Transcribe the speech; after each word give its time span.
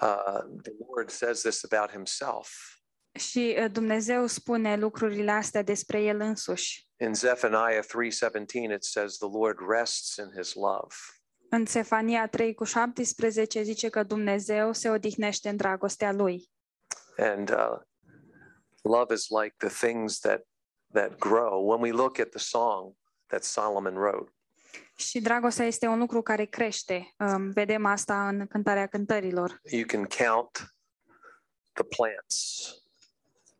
Uh, 0.00 0.40
the 0.62 0.72
Lord 0.86 1.10
says 1.10 1.40
this 1.40 1.64
about 1.70 1.90
himself. 1.90 2.48
Și 3.18 3.56
uh, 3.58 3.70
Dumnezeu 3.72 4.26
spune 4.26 4.76
lucrurile 4.76 5.30
astea 5.30 5.62
despre 5.62 6.02
El 6.02 6.20
însuși. 6.20 6.88
In 7.00 7.14
Zephaniah 7.14 7.84
3:17 7.84 8.74
it 8.74 8.84
says 8.84 9.16
the 9.16 9.28
Lord 9.28 9.58
rests 9.68 10.16
in 10.16 10.30
his 10.36 10.54
love. 10.54 10.94
În 11.50 11.66
Sefania 11.66 12.28
3 12.28 12.54
cu 12.54 12.64
17 12.64 13.62
zice 13.62 13.88
că 13.88 14.02
Dumnezeu 14.02 14.72
se 14.72 14.90
odihnește 14.90 15.48
în 15.48 15.56
dragostea 15.56 16.12
Lui. 16.12 16.50
And 17.16 17.50
uh, 17.50 17.78
love 18.82 19.14
is 19.14 19.28
like 19.28 19.54
the 19.56 19.88
things 19.88 20.18
that 20.18 20.40
that 20.92 21.18
grow. 21.18 21.66
When 21.66 21.80
we 21.80 21.90
look 21.90 22.18
at 22.18 22.28
the 22.30 22.38
song 22.38 22.94
that 23.26 23.44
Solomon 23.44 23.94
wrote, 23.94 24.32
Și 24.98 25.20
dragostea 25.20 25.64
este 25.66 25.86
un 25.86 25.98
lucru 25.98 26.22
care 26.22 26.44
crește. 26.44 27.14
Um, 27.18 27.50
vedem 27.50 27.84
asta 27.84 28.28
în 28.28 28.46
cântarea 28.46 28.86
cântărilor. 28.86 29.60
you 29.70 29.84
can 29.86 30.04
count 30.04 30.74
the 31.72 31.84
plants 31.96 32.64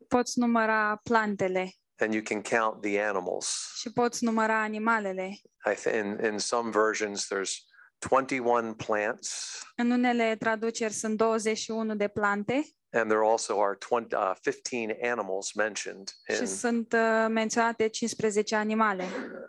Poți 0.09 0.39
număra 0.39 1.01
plantele 1.03 1.73
and 1.99 2.13
you 2.15 2.23
can 2.23 2.43
count 2.43 2.81
the 2.83 3.01
animals. 3.01 3.73
și 3.77 3.93
poți 3.93 4.25
număra 4.25 4.63
animalele. 4.63 5.41
I 5.73 5.75
th- 5.75 5.95
in 5.95 6.25
in 6.33 6.39
some 6.39 6.71
versions 6.71 7.27
there's 7.35 7.53
21 7.99 8.75
plants 8.75 9.61
În 9.77 9.91
unele 9.91 10.37
traduceri 10.39 10.93
sunt 10.93 11.17
21 11.17 11.95
de 11.95 12.09
plante 12.09 12.69
and 12.93 13.11
there 13.11 13.25
also 13.31 13.63
are 13.63 13.77
20, 13.89 14.13
uh, 14.13 14.33
15 14.41 15.09
animals 15.11 15.53
mentioned 15.53 16.09
și 16.35 16.41
in 16.41 16.47
sunt 16.47 16.93
uh, 16.93 17.27
menționate 17.29 17.89
15 17.89 18.55
animale. 18.57 19.05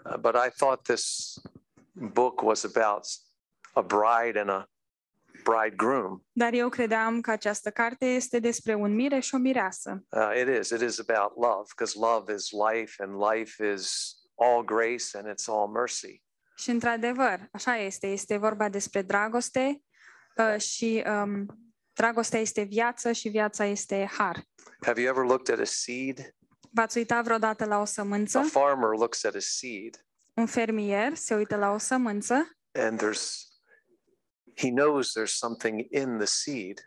uh, 0.05 0.16
but 0.19 0.35
I 0.35 0.49
thought 0.58 0.81
this 0.83 1.33
book 1.93 2.41
was 2.41 2.63
about 2.63 3.05
a 3.73 3.81
bride 3.81 4.39
and 4.39 4.49
a 4.49 4.70
bridegroom. 5.43 6.20
Dar 6.31 6.53
eu 6.53 6.70
credeam 6.70 7.21
că 7.21 7.31
această 7.31 7.70
carte 7.70 8.05
este 8.05 8.39
despre 8.39 8.73
un 8.73 8.95
mire 8.95 9.20
și 9.20 9.35
o 9.35 9.38
mireasă. 9.38 10.03
Uh, 10.09 10.41
it 10.41 10.59
is. 10.59 10.69
It 10.69 10.81
is 10.81 11.00
about 11.09 11.38
love 11.38 11.63
because 11.75 11.97
love 12.00 12.33
is 12.33 12.50
life 12.52 13.03
and 13.03 13.13
life 13.31 13.73
is 13.73 14.13
all 14.36 14.63
grace 14.63 15.17
and 15.17 15.28
it's 15.28 15.47
all 15.47 15.67
mercy. 15.67 16.23
Și 16.55 16.69
într-adevăr, 16.69 17.47
așa 17.52 17.78
este, 17.78 18.08
este 18.08 18.38
vorba 18.38 18.69
despre 18.69 19.02
dragoste 19.02 19.81
uh, 20.38 20.61
și 20.61 21.03
um, 21.08 21.45
dragostea 21.94 22.39
este 22.39 22.61
viață 22.61 23.11
și 23.11 23.30
viața 23.30 23.66
este 23.66 24.09
har. 24.11 24.44
Have 24.85 25.02
you 25.02 25.09
ever 25.09 25.25
looked 25.25 25.53
at 25.53 25.59
a 25.59 25.66
seed? 25.66 26.35
V-ați 26.72 26.97
uitat 26.97 27.23
vreodată 27.23 27.66
la 27.66 27.80
o 27.80 27.85
sămânță? 27.85 28.38
A 28.38 28.44
farmer 28.44 28.89
looks 28.97 29.23
at 29.23 29.35
a 29.35 29.39
seed 29.39 30.08
Un 30.39 30.45
fermier 30.45 31.15
se 31.15 31.35
uită 31.35 31.55
la 31.55 31.69
o 31.69 31.77
sămânță 31.77 32.51
and 32.79 33.01
there's 33.01 33.47
he 34.55 34.69
knows 34.69 35.11
there's 35.19 35.33
something 35.35 35.85
in 35.89 36.17
the 36.17 36.25
seed. 36.25 36.79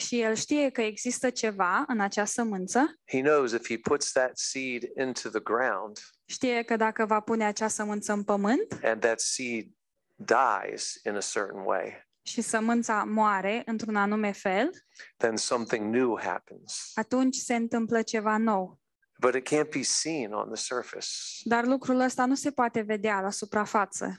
și 0.00 0.20
el 0.20 0.34
știe 0.34 0.70
că 0.70 0.80
există 0.80 1.30
ceva 1.30 1.84
în 1.86 2.00
acea 2.00 2.24
sămânță, 2.24 2.94
He 3.10 3.20
knows 3.20 3.52
if 3.52 3.66
he 3.68 3.78
puts 3.78 4.12
that 4.12 4.38
seed 4.38 4.82
into 4.96 5.28
the 5.28 5.40
ground 5.40 5.98
știe 6.24 6.62
că 6.62 6.76
dacă 6.76 7.04
va 7.06 7.20
pune 7.20 7.44
acea 7.44 7.68
sămânță 7.68 8.12
în 8.12 8.24
pământ 8.24 8.78
and 8.82 9.00
that 9.00 9.20
seed 9.20 9.66
dies 10.14 10.94
in 11.04 11.14
a 11.16 11.20
certain 11.20 11.64
way, 11.64 12.08
și 12.26 12.40
sămânța 12.40 13.04
moare 13.04 13.62
într-un 13.66 13.96
anume 13.96 14.32
fel, 14.32 14.70
then 15.16 15.36
something 15.36 15.94
new 15.94 16.18
happens. 16.20 16.90
atunci 16.94 17.36
se 17.36 17.54
întâmplă 17.54 18.02
ceva 18.02 18.36
nou. 18.36 18.82
But 19.18 19.34
it 19.34 19.48
can't 19.48 19.70
be 19.70 19.82
seen 19.82 20.32
on 20.32 20.46
the 20.46 20.56
surface. 20.56 21.08
Dar 21.44 21.64
lucrul 21.64 22.00
ăsta 22.00 22.24
nu 22.24 22.34
se 22.34 22.50
poate 22.50 22.80
vedea 22.80 23.20
la 23.20 23.30
suprafață. 23.30 24.18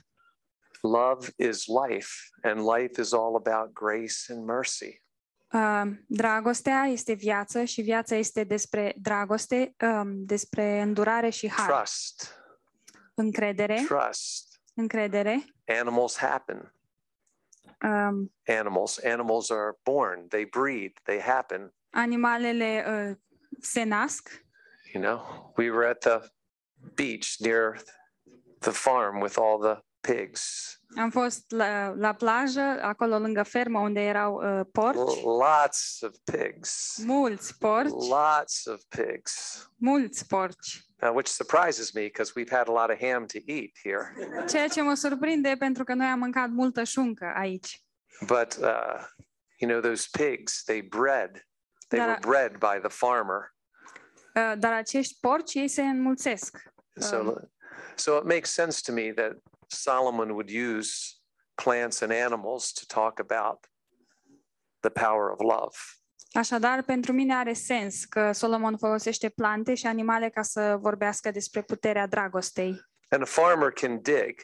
Love 0.80 1.28
is 1.36 1.64
life, 1.66 2.08
and 2.42 2.60
life 2.74 3.00
is 3.00 3.12
all 3.12 3.34
about 3.46 3.72
grace 3.72 4.32
and 4.32 4.44
mercy. 4.44 5.02
Uh, 5.52 5.82
dragostea 6.06 6.82
este 6.84 7.12
viață 7.12 7.64
și 7.64 7.82
viața 7.82 8.16
este 8.16 8.44
despre 8.44 8.94
dragoste, 8.98 9.74
um, 9.80 10.24
despre 10.24 10.80
îndurare 10.80 11.28
și 11.30 11.50
har. 11.50 11.70
Trust, 11.72 12.34
Încredere, 13.14 13.84
trust. 13.86 14.60
încredere. 14.74 15.44
Animals 15.80 16.16
happen. 16.16 16.74
Um, 17.82 18.32
Animals, 18.46 18.98
animals 19.04 19.50
are 19.50 19.78
born. 19.82 20.28
They 20.28 20.44
breed. 20.44 20.92
They 21.02 21.20
happen. 21.20 21.74
animalele 21.90 22.84
uh, 23.10 23.16
se 23.60 23.82
nasc. 23.82 24.44
You 24.96 25.02
know, 25.02 25.52
we 25.58 25.70
were 25.70 25.84
at 25.84 26.00
the 26.00 26.22
beach 26.94 27.36
near 27.40 27.76
the 28.60 28.72
farm 28.72 29.20
with 29.20 29.36
all 29.38 29.58
the 29.58 29.76
pigs. 30.00 30.72
Am 30.96 31.10
fost 31.10 31.50
la, 31.50 31.88
la 31.96 32.12
plajă, 32.12 32.60
acolo 32.82 33.18
lângă 33.18 33.42
fermă 33.42 33.78
unde 33.80 34.00
erau 34.00 34.34
uh, 34.34 34.66
porci, 34.72 35.22
Lots 35.22 36.00
of 36.00 36.14
pigs. 36.24 36.98
mulți 37.04 37.58
porci, 37.58 37.90
Lots 38.08 38.66
of 38.66 38.80
pigs. 38.88 39.66
mulți 39.76 40.26
porci. 40.26 40.84
Uh, 41.02 41.10
which 41.12 41.28
surprises 41.28 41.92
me 41.92 42.02
because 42.02 42.32
we've 42.36 42.56
had 42.56 42.68
a 42.68 42.72
lot 42.72 42.90
of 42.90 42.98
ham 43.10 43.26
to 43.26 43.38
eat 43.46 43.70
here. 43.82 44.14
Ceea 44.48 44.68
ce 44.68 44.82
mă 44.82 44.94
surprinde 44.94 45.56
pentru 45.58 45.84
că 45.84 45.94
noi 45.94 46.06
am 46.06 46.18
mâncat 46.18 46.48
multă 46.48 46.84
șuncă 46.84 47.32
aici. 47.36 47.80
But 48.26 48.56
uh, 48.60 49.04
you 49.58 49.70
know, 49.70 49.80
those 49.80 50.08
pigs, 50.10 50.62
they 50.64 50.82
bred. 50.82 51.46
They 51.88 52.00
were 52.00 52.18
bred 52.20 52.50
by 52.52 52.78
the 52.80 52.88
farmer. 52.88 53.54
Uh, 54.36 54.52
dar 54.58 54.72
acești 54.72 55.16
porci, 55.20 55.54
ei 55.54 55.68
se 55.68 55.82
înmulțesc. 55.82 56.62
So, 57.00 57.16
Um, 57.16 57.50
so 57.94 58.16
it 58.16 58.24
makes 58.24 58.50
sense 58.52 58.80
to 58.84 58.92
me 58.92 59.12
that 59.12 59.32
Solomon 59.66 60.30
would 60.30 60.50
use 60.50 61.14
plants 61.54 62.00
and 62.00 62.12
animals 62.12 62.72
to 62.72 63.00
talk 63.00 63.18
about 63.18 63.66
the 64.80 64.90
power 64.90 65.30
of 65.30 65.40
love. 65.40 65.76
Așadar, 66.32 66.82
pentru 66.82 67.12
mine 67.12 67.34
are 67.34 67.52
sens 67.52 68.04
că 68.04 68.32
Solomon 68.32 68.76
folosește 68.76 69.28
plante 69.28 69.74
și 69.74 69.86
animale 69.86 70.28
ca 70.30 70.42
să 70.42 70.76
vorbească 70.80 71.30
despre 71.30 71.62
puterea 71.62 72.06
dragostei. 72.06 72.80
And 73.08 73.22
a 73.22 73.24
farmer 73.24 73.70
can 73.70 74.02
dig 74.02 74.40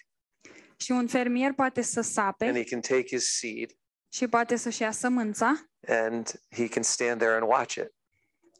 Și 0.76 0.90
un 0.92 1.06
fermier 1.06 1.52
poate 1.52 1.82
să 1.82 1.98
and 1.98 2.06
sape 2.08 2.52
he 2.52 2.64
can 2.64 2.80
take 2.80 3.06
his 3.06 3.38
seed 3.38 3.70
și 4.12 4.28
poate 4.28 4.56
să-și 4.56 4.82
ia 4.82 4.90
sămânța 4.90 5.64
and 5.88 6.32
he 6.50 6.68
can 6.68 6.82
stand 6.82 7.20
there 7.20 7.34
and 7.34 7.42
watch 7.48 7.74
it. 7.74 7.94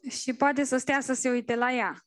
Și 0.09 0.33
poate 0.33 0.63
să 0.63 0.77
stea 0.77 1.01
să 1.01 1.13
se 1.13 1.29
uite 1.29 1.55
la 1.55 1.71
ea. 1.73 2.05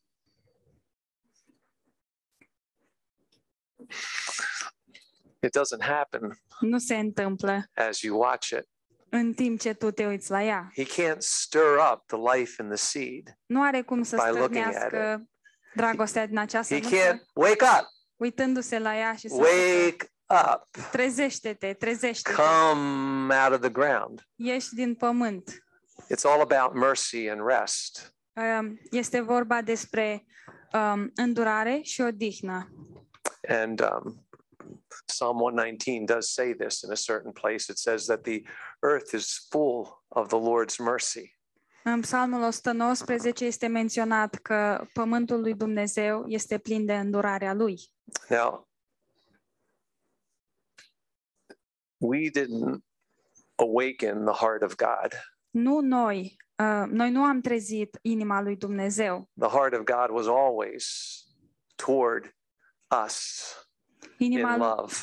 It 5.42 5.56
doesn't 5.58 5.84
happen 5.86 6.38
Nu 6.60 6.78
se 6.78 6.96
întâmplă 6.96 7.64
as 7.74 8.00
you 8.00 8.18
watch 8.20 8.48
it. 8.48 8.68
în 9.08 9.32
timp 9.34 9.60
ce 9.60 9.72
tu 9.74 9.90
te 9.90 10.06
uiți 10.06 10.30
la 10.30 10.42
ea. 10.42 10.70
He 10.74 10.84
can't 10.84 11.18
stir 11.18 11.76
up 11.92 12.06
the 12.06 12.36
life 12.36 12.62
in 12.62 12.68
the 12.68 12.76
seed. 12.76 13.38
Nu 13.46 13.62
are 13.62 13.82
cum 13.82 14.02
să 14.02 14.16
By 14.16 14.38
looking 14.38 14.64
at 14.64 14.74
stârnească 14.74 15.28
dragostea 15.74 16.26
din 16.26 16.38
acea 16.38 16.58
He 16.58 16.64
sămânță, 16.64 16.96
can't 16.96 17.20
wake 17.34 17.64
up, 17.64 17.86
uitându-se 18.16 18.78
la 18.78 18.96
ea 18.96 19.14
și 19.14 19.28
să 19.28 19.34
zică, 19.34 19.46
wake 19.48 20.10
up, 20.54 20.90
trezește-te, 20.90 21.72
trezește-te, 21.72 22.36
come 22.36 23.34
out 23.34 23.52
of 23.52 23.60
the 23.60 23.70
ground. 23.70 24.22
ieși 24.34 24.74
din 24.74 24.94
pământ. 24.94 25.65
It's 26.08 26.24
all 26.24 26.40
about 26.40 26.74
mercy 26.74 27.28
and 27.28 27.40
rest. 27.46 28.14
Um, 28.32 28.80
Este 28.90 29.20
vorba 29.20 29.62
despre 29.62 30.26
um, 30.72 31.10
îndurare 31.14 31.80
și 31.82 32.00
odihnă. 32.00 32.68
And 33.48 33.80
um, 33.80 34.26
Psalm 35.06 35.40
119 35.40 36.04
does 36.04 36.32
say 36.32 36.54
this 36.54 36.82
in 36.82 36.90
a 36.90 36.96
certain 36.96 37.32
place. 37.32 37.70
It 37.70 37.78
says 37.78 38.04
that 38.06 38.22
the 38.22 38.42
earth 38.82 39.14
is 39.14 39.46
full 39.50 40.02
of 40.08 40.28
the 40.28 40.38
Lord's 40.38 40.78
mercy. 40.78 41.34
În 41.84 42.00
Psalmul 42.00 42.42
119 42.42 43.44
este 43.44 43.66
menționat 43.66 44.34
că 44.34 44.86
pământul 44.92 45.40
lui 45.40 45.54
Dumnezeu 45.54 46.24
este 46.26 46.58
plin 46.58 46.86
de 46.86 46.94
îndurarea 46.96 47.54
lui. 47.54 47.80
Now, 48.28 48.68
we 51.98 52.30
didn't 52.30 52.82
awaken 53.54 54.24
the 54.24 54.44
heart 54.44 54.62
of 54.62 54.74
God. 54.74 55.12
Nu 55.56 55.80
noi, 55.80 56.36
uh, 56.56 56.84
noi 56.88 57.10
nu 57.10 57.22
am 57.22 57.40
trezit 57.40 57.98
inima 58.02 58.40
lui 58.40 58.56
Dumnezeu. 58.56 59.30
The 59.40 59.48
heart 59.48 59.72
of 59.72 59.84
God 59.84 60.10
was 60.10 60.26
always 60.26 60.86
toward 61.76 62.34
us 63.04 63.44
in 64.18 64.32
Inima, 64.32 64.56
love. 64.56 64.94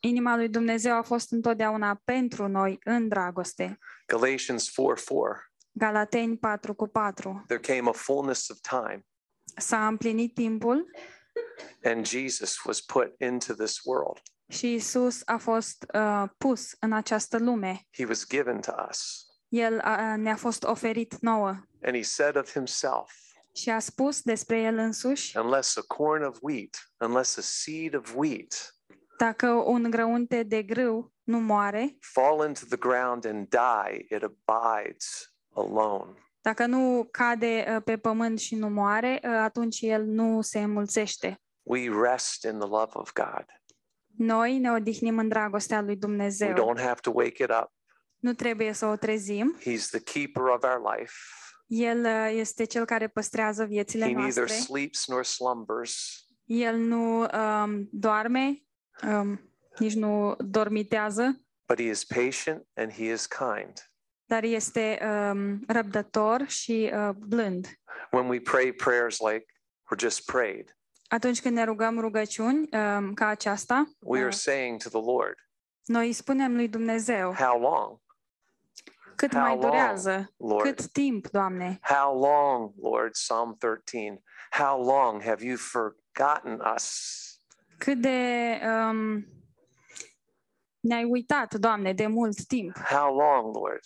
inima 0.00 0.36
lui 0.36 0.48
Dumnezeu 0.48 0.96
a 0.96 1.02
fost 1.02 1.32
întotdeauna 1.32 2.00
pentru 2.04 2.48
noi 2.48 2.78
în 2.84 3.08
dragoste. 3.08 3.78
Galatians 4.06 4.70
4 4.70 4.94
4. 5.04 5.52
Galateni 5.72 6.36
4 6.38 6.74
cu 6.74 6.86
4. 6.86 7.44
There 7.46 7.60
came 7.74 7.88
a 7.88 7.92
fullness 7.92 8.48
of 8.48 8.58
time, 8.60 9.06
S-a 9.56 9.86
împlinit 9.86 10.34
timpul 10.34 10.90
and 11.82 12.06
Jesus 12.06 12.64
was 12.64 12.80
put 12.80 13.14
into 13.20 13.54
this 13.54 13.80
world. 13.84 14.20
și 14.48 14.74
Isus 14.74 15.20
a 15.24 15.36
fost 15.36 15.86
uh, 15.94 16.24
pus 16.38 16.76
în 16.80 16.92
această 16.92 17.38
lume. 17.38 17.80
He 17.96 18.04
was 18.04 18.26
given 18.26 18.60
to 18.60 18.72
us. 18.90 19.25
El 19.48 19.80
a, 19.80 20.16
ne-a 20.16 20.36
fost 20.36 20.64
oferit 20.64 21.16
nouă 21.20 21.48
And 21.82 21.94
he 21.94 22.02
said 22.02 22.36
of 22.36 22.52
himself, 22.52 23.12
și 23.54 23.70
a 23.70 23.78
spus 23.78 24.22
despre 24.22 24.60
el 24.60 24.76
însuși, 24.78 25.36
unless 25.38 25.76
a 25.76 25.82
corn 25.86 26.22
of 26.24 26.38
wheat, 26.40 26.90
unless 27.00 27.36
a 27.36 27.42
seed 27.42 27.94
of 27.94 28.14
wheat 28.14 28.74
Dacă 29.18 29.46
un 29.50 29.90
grăunte 29.90 30.42
de 30.42 30.62
grâu 30.62 31.12
nu 31.22 31.38
moare, 31.40 31.96
fall 32.00 32.46
into 32.46 32.60
the 32.68 32.76
ground 32.76 33.26
and 33.26 33.48
die, 33.48 34.06
it 34.16 34.22
abides 34.22 35.34
alone. 35.54 36.12
dacă 36.40 36.66
nu 36.66 37.08
cade 37.10 37.64
uh, 37.76 37.82
pe 37.84 37.96
pământ 37.98 38.38
și 38.38 38.54
nu 38.54 38.68
moare, 38.68 39.20
uh, 39.24 39.30
atunci 39.30 39.80
el 39.80 40.04
nu 40.04 40.40
se 40.42 40.58
înmulțește. 40.60 41.40
We 41.62 41.88
rest 42.10 42.44
in 42.44 42.58
the 42.58 42.68
love 42.68 42.90
of 42.92 43.12
God. 43.12 43.44
Noi 44.16 44.58
ne 44.58 44.70
odihnim 44.70 45.18
în 45.18 45.28
dragostea 45.28 45.80
lui 45.80 45.88
We 45.92 45.96
Dumnezeu. 45.96 46.52
don't 46.52 46.80
have 46.80 47.00
to 47.00 47.10
wake 47.14 47.42
it 47.42 47.50
up. 47.50 47.72
Nu 48.26 48.32
trebuie 48.32 48.72
să 48.72 48.86
o 48.86 48.96
trezim. 48.96 49.56
He's 49.60 49.86
the 49.90 50.00
keeper 50.00 50.42
of 50.42 50.62
our 50.62 50.96
life. 50.96 51.12
El 51.66 52.04
uh, 52.04 52.30
este 52.38 52.64
cel 52.64 52.84
care 52.84 53.08
păstrează 53.08 53.64
viețile 53.64 54.04
He 54.04 54.12
neither 54.12 54.36
noastre. 54.36 54.56
sleeps 54.56 55.06
nor 55.06 55.24
slumbers. 55.24 56.24
El 56.44 56.76
nu 56.76 57.20
um, 57.20 57.88
doarme, 57.92 58.62
um, 59.02 59.50
nici 59.78 59.94
nu 59.94 60.36
dormitează, 60.38 61.40
but 61.68 61.78
he 61.80 61.88
is 61.88 62.04
patient 62.04 62.66
and 62.74 62.92
he 62.92 63.04
is 63.12 63.26
kind. 63.26 63.72
dar 64.24 64.42
este 64.42 64.98
um, 65.30 65.64
răbdător 65.66 66.48
și 66.48 66.90
uh, 66.94 67.08
blând. 67.18 67.66
When 68.10 68.28
we 68.28 68.40
pray 68.40 68.72
prayers 68.72 69.18
like 69.18 69.44
we're 69.92 70.00
just 70.00 70.24
prayed, 70.24 70.76
Atunci 71.08 71.40
când 71.40 71.56
ne 71.56 71.64
rugăm 71.64 72.00
rugăciuni 72.00 72.68
um, 72.72 73.14
ca 73.14 73.26
aceasta, 73.26 73.90
we 74.00 74.18
are 74.18 74.28
uh, 74.28 74.32
saying 74.34 74.82
to 74.82 74.88
the 74.88 75.10
Lord, 75.10 75.34
noi 75.84 76.06
îi 76.06 76.12
spunem 76.12 76.54
lui 76.54 76.68
Dumnezeu, 76.68 77.32
How 77.32 77.60
long, 77.60 78.00
cât 79.16 79.32
how 79.32 79.40
mai 79.42 79.50
long, 79.50 79.62
durează, 79.62 80.34
Lord? 80.36 80.62
cât 80.64 80.92
timp, 80.92 81.28
Doamne, 81.28 81.78
How 81.80 82.18
long, 82.20 82.72
Lord? 82.80 83.10
Psalm 83.12 83.56
13. 83.58 84.22
How 84.50 84.82
long 84.84 85.22
have 85.22 85.44
you 85.44 85.56
forgotten 85.56 86.62
us? 86.74 87.14
cât 87.78 88.00
de 88.00 88.60
um, 88.64 89.26
ne-ai 90.80 91.04
uitat, 91.04 91.54
Doamne, 91.54 91.92
de 91.92 92.06
mult 92.06 92.46
timp. 92.46 92.78
How 92.78 93.14
long, 93.16 93.54
Lord? 93.54 93.80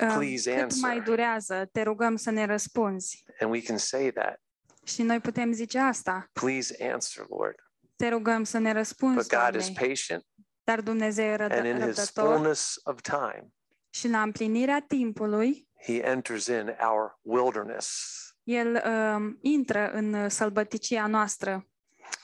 Um, 0.00 0.08
Please 0.18 0.50
cât 0.52 0.62
answer. 0.62 0.88
mai 0.88 1.00
durează, 1.00 1.68
te 1.72 1.82
rugăm 1.82 2.16
să 2.16 2.30
ne 2.30 2.44
răspunzi. 2.44 3.24
And 3.40 3.50
we 3.50 3.60
can 3.62 3.78
say 3.78 4.10
that. 4.12 4.42
Și 4.84 5.02
noi 5.02 5.20
putem 5.20 5.52
zice 5.52 5.78
asta. 5.78 6.28
Please 6.32 6.90
answer, 6.92 7.24
Lord. 7.28 7.54
Te 7.96 8.08
rugăm 8.08 8.44
să 8.44 8.58
ne 8.58 8.72
răspunzi, 8.72 9.28
But 9.28 9.40
God 9.40 9.54
is 9.60 9.66
Doamne. 9.70 9.88
patient, 9.88 10.24
Dar 10.64 10.80
Dumnezeu 10.80 11.24
e 11.24 11.34
rădă- 11.36 11.54
and 11.54 11.66
in 11.66 11.74
his 11.74 11.84
răbdător 11.96 12.34
fullness 12.34 12.80
of 12.84 13.00
time, 13.00 13.48
și 13.94 14.08
la 14.08 14.22
împlinirea 14.22 14.84
timpului, 14.88 15.68
he 15.82 15.92
enters 15.92 16.46
in 16.46 16.76
our 16.80 17.18
wilderness. 17.22 18.08
El 18.42 18.82
um, 18.86 19.38
intră 19.40 19.90
în 19.92 20.28
sălbăticia 20.28 21.06
noastră. 21.06 21.66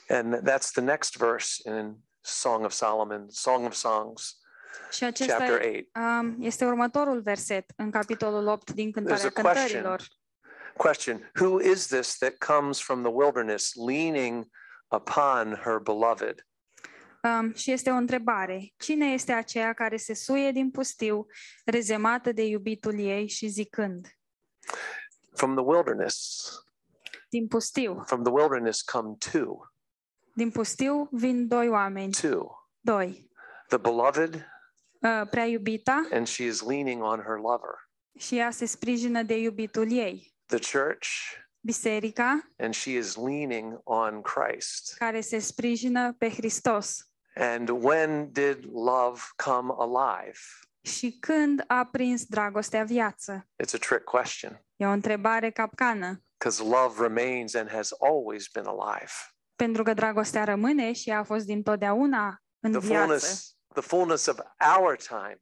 And 0.08 0.50
that's 0.50 0.70
the 0.72 0.80
next 0.80 1.16
verse 1.16 1.70
in 1.70 1.96
Song 2.20 2.64
of 2.64 2.72
Solomon, 2.72 3.26
Song 3.28 3.64
of 3.64 3.72
Songs, 3.72 4.38
Și 4.90 5.04
acesta 5.04 5.36
chapter 5.36 5.60
e- 5.60 5.88
8. 5.94 5.96
um, 5.96 6.36
este 6.40 6.64
următorul 6.64 7.20
verset 7.20 7.72
în 7.76 7.90
capitolul 7.90 8.46
8 8.46 8.70
din 8.70 8.90
There's 8.90 8.92
Cântarea 8.92 9.26
a 9.26 9.30
question. 9.42 9.54
Cântărilor. 9.54 10.02
Question 10.76 11.30
Who 11.40 11.60
is 11.60 11.86
this 11.86 12.16
that 12.18 12.34
comes 12.38 12.80
from 12.80 13.02
the 13.02 13.12
wilderness 13.12 13.74
leaning 13.74 14.46
upon 14.88 15.60
her 15.64 15.78
beloved? 15.78 16.46
Um, 17.22 17.54
și 17.54 17.70
este 17.72 17.90
o 17.90 17.94
întrebare. 17.94 18.72
Cine 18.78 19.06
este 19.12 19.32
aceea 19.32 19.72
care 19.72 19.96
se 19.96 20.14
suie 20.14 20.52
din 20.52 20.70
pustiu, 20.70 21.26
rezemată 21.64 22.32
de 22.32 22.42
iubitul 22.46 22.98
ei 22.98 23.28
și 23.28 23.48
zicând, 23.48 24.06
From 25.34 25.54
the 25.54 25.64
wilderness, 25.64 26.48
din 27.28 27.46
pustiu, 27.46 28.02
from 28.06 28.22
the 28.22 28.32
wilderness 28.32 28.82
come 28.82 29.16
two, 29.32 29.72
din 30.34 30.50
pustiu 30.50 31.08
vin 31.12 31.48
doi 31.48 31.68
oameni, 31.68 32.12
two. 32.12 32.68
doi, 32.80 33.30
The 33.68 33.78
beloved, 33.78 34.34
uh, 34.34 35.28
prea 35.30 35.44
iubita 35.46 36.08
and 36.12 36.26
she 36.26 36.44
is 36.44 36.60
leaning 36.60 37.02
on 37.02 37.20
her 37.20 37.36
lover. 37.36 37.88
și 38.18 38.36
ea 38.36 38.50
se 38.50 38.64
sprijină 38.64 39.22
de 39.22 39.38
iubitul 39.38 39.92
ei, 39.92 40.34
The 40.46 40.78
church, 40.78 41.06
biserica 41.60 42.50
and 42.58 42.74
she 42.74 42.90
is 42.90 43.14
leaning 43.16 43.80
on 43.84 44.22
Christ. 44.22 44.94
care 44.98 45.20
se 45.20 45.38
sprijină 45.38 46.12
pe 46.12 46.28
Hristos. 46.30 47.04
And 47.34 47.68
when 47.68 48.32
did 48.32 48.64
love 48.72 49.20
come 49.44 49.72
alive? 49.78 50.38
Și 50.82 51.16
când 51.20 51.64
a 51.66 51.88
prins 51.92 52.24
dragostea 52.24 52.84
viață? 52.84 53.46
It's 53.62 53.74
a 53.74 53.78
trick 53.78 54.04
question 54.04 54.64
E 54.76 54.86
o 54.86 54.90
întrebare 54.90 55.50
capcană, 55.50 56.22
because 56.38 56.62
love 56.62 57.02
remains 57.02 57.54
and 57.54 57.70
has 57.70 57.90
always 58.00 58.48
been 58.52 58.66
alive. 58.66 59.10
pentru 59.56 59.82
că 59.82 59.94
dragostea 59.94 60.44
rămâne 60.44 60.92
și 60.92 61.10
a 61.10 61.22
fost 61.22 61.44
dintotdeauna 61.46 62.42
în 62.60 62.70
The 62.70 62.80
viață. 62.80 62.94
fullness, 63.02 63.56
the 63.74 63.80
fullness 63.82 64.26
of 64.26 64.38
our 64.78 64.96
time, 64.96 65.40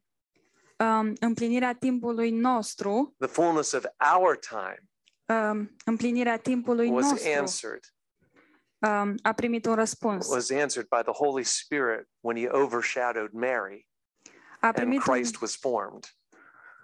Um, 0.81 1.13
împlinirea 1.21 1.75
timpului 1.75 2.31
nostru, 2.31 3.15
the 3.19 3.29
fullness 3.29 3.73
of 3.73 3.85
our 4.17 4.39
time 4.39 4.83
um, 5.27 5.77
împlinirea 5.85 6.37
timpului 6.39 6.89
was 6.89 7.11
nostru 7.11 7.29
answered, 7.39 7.85
um, 8.79 9.15
a 9.23 9.33
primit 9.33 9.67
un 9.67 9.75
răspuns. 9.75 10.27
was 10.27 10.51
answered 10.51 10.89
by 10.89 11.03
the 11.03 11.13
Holy 11.13 11.45
Spirit 11.45 12.09
when 12.21 12.37
he 12.37 12.49
overshadowed 12.49 13.33
Mary 13.33 13.87
A 14.61 14.67
and 14.67 14.75
primit 14.75 14.97
un, 14.99 15.15
Christ 15.15 15.41
was 15.41 15.57
formed. 15.57 16.05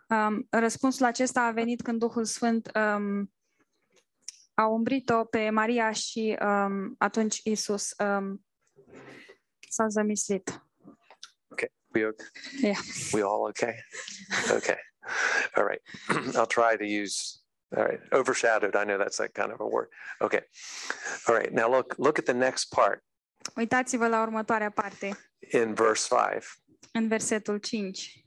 um, 0.09 0.47
răspunsul 0.51 1.07
acesta 1.07 1.41
a 1.41 1.51
venit 1.51 1.83
când 1.83 1.99
Duhul 1.99 2.25
Sfânt 2.25 2.71
um, 2.75 3.33
a 4.55 4.67
umbrit-o 4.67 5.25
pe 5.25 5.51
Maria 5.51 5.91
și 5.93 6.37
um, 6.41 6.95
atunci 6.99 7.41
Isus 7.45 7.95
um, 7.99 8.45
s-a 9.69 9.89
zămislit. 9.89 10.63
We 11.95 12.07
okay? 12.07 12.27
Yeah. 12.61 12.79
We 13.13 13.23
all 13.23 13.47
okay? 13.49 13.75
Okay. 14.57 14.79
All 15.55 15.65
right. 15.65 15.81
I'll 16.37 16.47
try 16.47 16.77
to 16.77 16.85
use 16.85 17.44
all 17.77 17.85
right. 17.85 18.01
Overshadowed. 18.13 18.77
I 18.77 18.85
know 18.85 18.99
that's 18.99 19.19
like 19.19 19.33
kind 19.33 19.53
of 19.53 19.61
a 19.61 19.67
word. 19.67 19.89
Okay. 20.21 20.43
All 21.29 21.35
right. 21.35 21.53
Now 21.53 21.69
look 21.71 21.95
look 21.99 22.19
at 22.19 22.25
the 22.25 22.35
next 22.35 22.65
part 22.75 23.03
Uitați-vă 23.57 24.07
la 24.09 24.23
următoarea 24.23 24.71
parte, 24.71 25.19
in 25.53 25.75
verse 25.75 26.15
5. 26.31 26.45
în 26.93 27.09
versetul 27.09 27.59
5. 27.59 28.25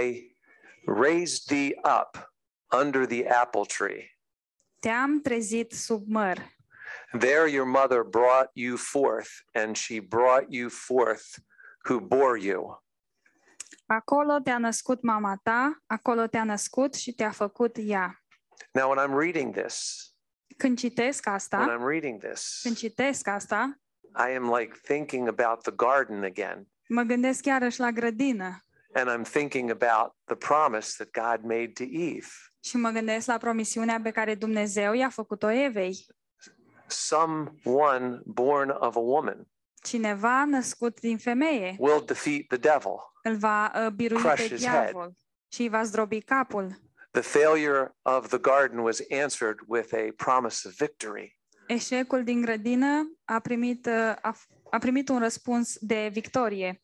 I 0.00 0.36
raised 0.86 1.44
thee 1.46 1.80
up 2.00 2.32
under 2.80 3.06
the 3.06 3.28
apple 3.28 3.62
tree. 3.66 4.18
Te-am 4.80 5.20
trezit 5.20 5.72
sub 5.72 6.04
măr. 6.06 6.56
There 7.18 7.50
your 7.50 7.66
mother 7.66 8.02
brought 8.02 8.50
you 8.52 8.76
forth, 8.76 9.30
and 9.52 9.76
she 9.76 10.00
brought 10.00 10.46
you 10.48 10.68
forth 10.68 11.24
who 11.88 12.00
bore 12.00 12.40
you. 12.40 12.82
Acolo 13.86 14.38
te-a 14.44 14.58
născut 14.58 15.02
mama 15.02 15.40
ta, 15.42 15.82
acolo 15.86 16.26
te-a 16.26 16.44
născut 16.44 16.94
și 16.94 17.12
te-a 17.12 17.30
făcut 17.30 17.76
ea. 17.78 18.22
Now, 18.72 18.90
when 18.90 19.08
I'm 19.08 19.18
reading 19.18 19.54
this, 19.54 20.06
Când 20.56 20.78
citesc 20.78 21.24
when 21.26 21.34
asta, 21.34 21.76
I'm 21.78 21.86
reading 21.88 22.20
this, 22.22 22.60
când 22.62 22.76
citesc 22.76 23.26
asta, 23.26 23.78
I 24.30 24.34
am 24.36 24.54
like 24.54 24.78
thinking 24.82 25.28
about 25.28 25.62
the 25.62 25.72
garden 25.76 26.22
again. 26.24 26.66
mă 26.88 27.02
gândesc 27.02 27.44
iarăși 27.44 27.80
la 27.80 27.90
grădină 27.90 28.62
And 28.94 29.10
I'm 29.10 29.30
thinking 29.30 29.70
about 29.70 30.14
the 30.24 30.34
promise 30.36 31.04
that 31.04 31.10
God 31.28 31.44
made 31.50 31.72
to 31.74 31.82
Eve. 31.82 32.26
și 32.64 32.76
mă 32.76 32.90
gândesc 32.90 33.26
la 33.26 33.36
promisiunea 33.38 34.00
pe 34.02 34.10
care 34.10 34.34
Dumnezeu 34.34 34.92
i-a 34.92 35.08
făcut-o 35.08 35.50
Evei. 35.50 36.06
Someone 36.86 38.20
born 38.24 38.70
of 38.70 38.96
a 38.96 39.00
woman 39.00 39.46
Cineva 39.82 40.44
născut 40.44 41.00
din 41.00 41.18
femeie 41.18 41.76
will 41.78 42.02
defeat 42.06 42.46
the 42.48 42.56
devil. 42.56 42.96
îl 43.22 43.36
va 43.36 43.72
uh, 43.74 43.90
birui 43.92 44.20
Crush 44.20 44.36
pe 44.36 44.54
his 44.54 44.64
head. 44.66 44.82
diavol 44.82 45.12
și 45.52 45.62
îi 45.62 45.68
va 45.68 45.82
zdrobi 45.82 46.20
capul. 46.20 46.76
The 47.10 47.22
failure 47.22 47.94
of 48.02 48.28
the 48.28 48.38
garden 48.38 48.78
was 48.78 49.00
answered 49.10 49.58
with 49.66 49.94
a 49.94 50.08
promise 50.16 50.68
of 50.68 50.74
victory. 50.74 51.38
Eșecul 51.66 52.24
din 52.24 52.40
grădină 52.40 53.12
a 53.24 53.38
primit, 53.40 53.86
uh, 53.86 54.14
a, 54.22 54.36
a 54.70 54.78
primit 54.78 55.08
un 55.08 55.18
răspuns 55.18 55.76
de 55.80 56.08
victorie. 56.12 56.82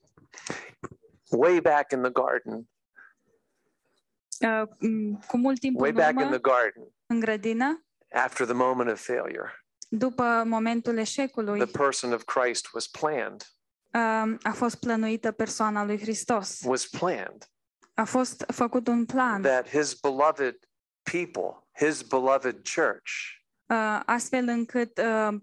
Way 1.30 1.60
back 1.60 1.92
in 1.92 2.02
the 2.02 2.10
garden, 2.10 2.68
Uh, 4.40 4.68
Cu 5.26 5.36
mult 5.36 5.60
timp 5.60 5.80
way 5.80 5.90
în 5.90 5.96
back 5.96 6.20
in 6.20 6.28
the 6.28 6.38
garden, 6.38 6.94
în 7.06 7.20
grădină, 7.20 7.84
after 8.12 8.46
the 8.46 8.54
moment 8.54 8.90
of 8.90 9.04
failure, 9.04 9.64
după 9.88 10.42
momentul 10.46 10.96
eșecului, 10.98 11.58
the 11.60 11.78
person 11.78 12.12
of 12.12 12.24
Christ 12.24 12.72
was 12.72 12.86
planned, 12.86 13.42
um, 13.92 14.38
a 14.42 14.52
fost 14.52 14.76
plănuită 14.76 15.32
persoana 15.32 15.84
lui 15.84 15.98
Hristos. 15.98 16.60
was 16.64 16.86
planned 16.86 17.48
A 17.94 18.04
fost 18.04 18.44
făcut 18.52 18.86
un 18.86 19.04
plan, 19.04 19.42
that 19.42 19.68
his 19.68 19.94
beloved 20.00 20.56
people, 21.02 21.68
his 21.78 22.02
beloved 22.02 22.54
church, 22.74 23.10
uh, 23.66 24.00
astfel 24.06 24.48
încât 24.48 24.98
uh, 24.98 25.34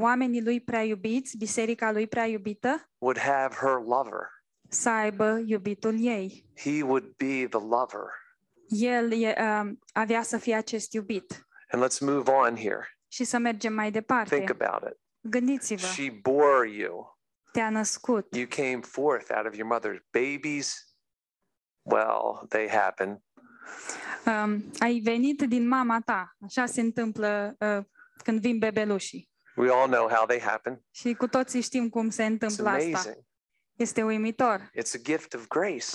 oamenii 0.00 0.42
lui 0.42 0.60
prea 0.60 0.82
iubiți, 0.82 1.36
biserica 1.36 1.92
lui 1.92 2.06
prea 2.06 2.26
iubită, 2.26 2.90
would 2.98 3.18
have 3.18 3.54
her 3.54 3.78
lover. 3.86 4.28
să 4.68 4.88
aibă 4.88 5.42
iubitul 5.46 6.04
ei. 6.06 6.46
He 6.56 6.82
would 6.82 7.04
be 7.16 7.46
the 7.48 7.60
lover. 7.68 8.04
El 8.68 9.12
uh, 9.12 9.70
avea 9.92 10.22
să 10.22 10.38
fie 10.38 10.54
acest 10.54 10.92
iubit. 10.92 11.46
And 11.70 11.84
let's 11.84 11.98
move 12.00 12.30
on 12.30 12.56
here. 12.56 12.98
Și 13.08 13.24
să 13.24 13.38
mergem 13.38 13.72
mai 13.72 13.90
departe. 13.90 14.36
Think 14.36 14.60
about 14.60 14.90
it. 14.90 14.98
Gândiți-vă, 15.20 15.86
She 15.86 16.18
bore 16.22 16.70
you. 16.70 17.18
te-a 17.52 17.70
născut. 17.70 18.34
You 18.36 18.46
came 18.46 18.80
forth 18.82 19.30
out 19.36 19.46
of 19.46 19.54
your 19.56 19.78
mother's 19.78 20.00
Babies, 20.10 20.89
well, 21.92 22.46
they 22.48 22.68
happen. 22.68 23.22
Um, 24.26 24.64
ai 24.78 25.00
venit 25.04 25.42
din 25.42 25.68
mama 25.68 26.00
ta. 26.04 26.36
Așa 26.46 26.66
se 26.66 26.80
întâmplă 26.80 27.56
uh, 27.58 27.84
când 28.24 28.40
vin 28.40 28.58
bebelușii. 28.58 29.30
We 29.56 29.70
all 29.72 29.88
know 29.90 30.08
how 30.08 30.26
they 30.26 30.40
happen. 30.40 30.82
Și 30.90 31.14
cu 31.14 31.26
toții 31.26 31.60
știm 31.60 31.88
cum 31.88 32.10
se 32.10 32.22
It's 32.22 32.26
întâmplă 32.26 32.68
asta. 32.68 32.86
amazing. 32.86 33.16
Este 33.76 34.02
uimitor. 34.02 34.70
It's 34.78 34.94
a 34.94 35.02
gift 35.02 35.34
of 35.34 35.46
grace 35.46 35.86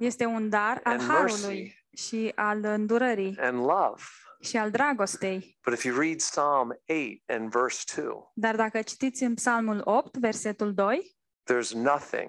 Este 0.00 0.24
un 0.24 0.48
dar 0.48 0.80
al 0.82 0.98
And 0.98 1.08
harului 1.10 1.56
mercy. 1.62 1.84
și 2.08 2.32
al 2.34 2.64
îndurării 2.64 3.36
and 3.40 3.58
love. 3.58 4.02
și 4.40 4.56
al 4.56 4.70
dragostei. 4.70 5.58
But 5.64 5.74
if 5.74 5.84
you 5.84 5.98
read 5.98 6.16
Psalm 6.16 6.68
8 6.70 6.80
and 7.26 7.50
verse 7.50 8.00
2, 8.02 8.06
Dar 8.34 8.56
dacă 8.56 8.82
citiți 8.82 9.22
în 9.22 9.34
Psalmul 9.34 9.80
8, 9.84 10.16
versetul 10.16 10.74
2, 10.74 11.16
there's 11.52 11.70
nothing, 11.74 12.28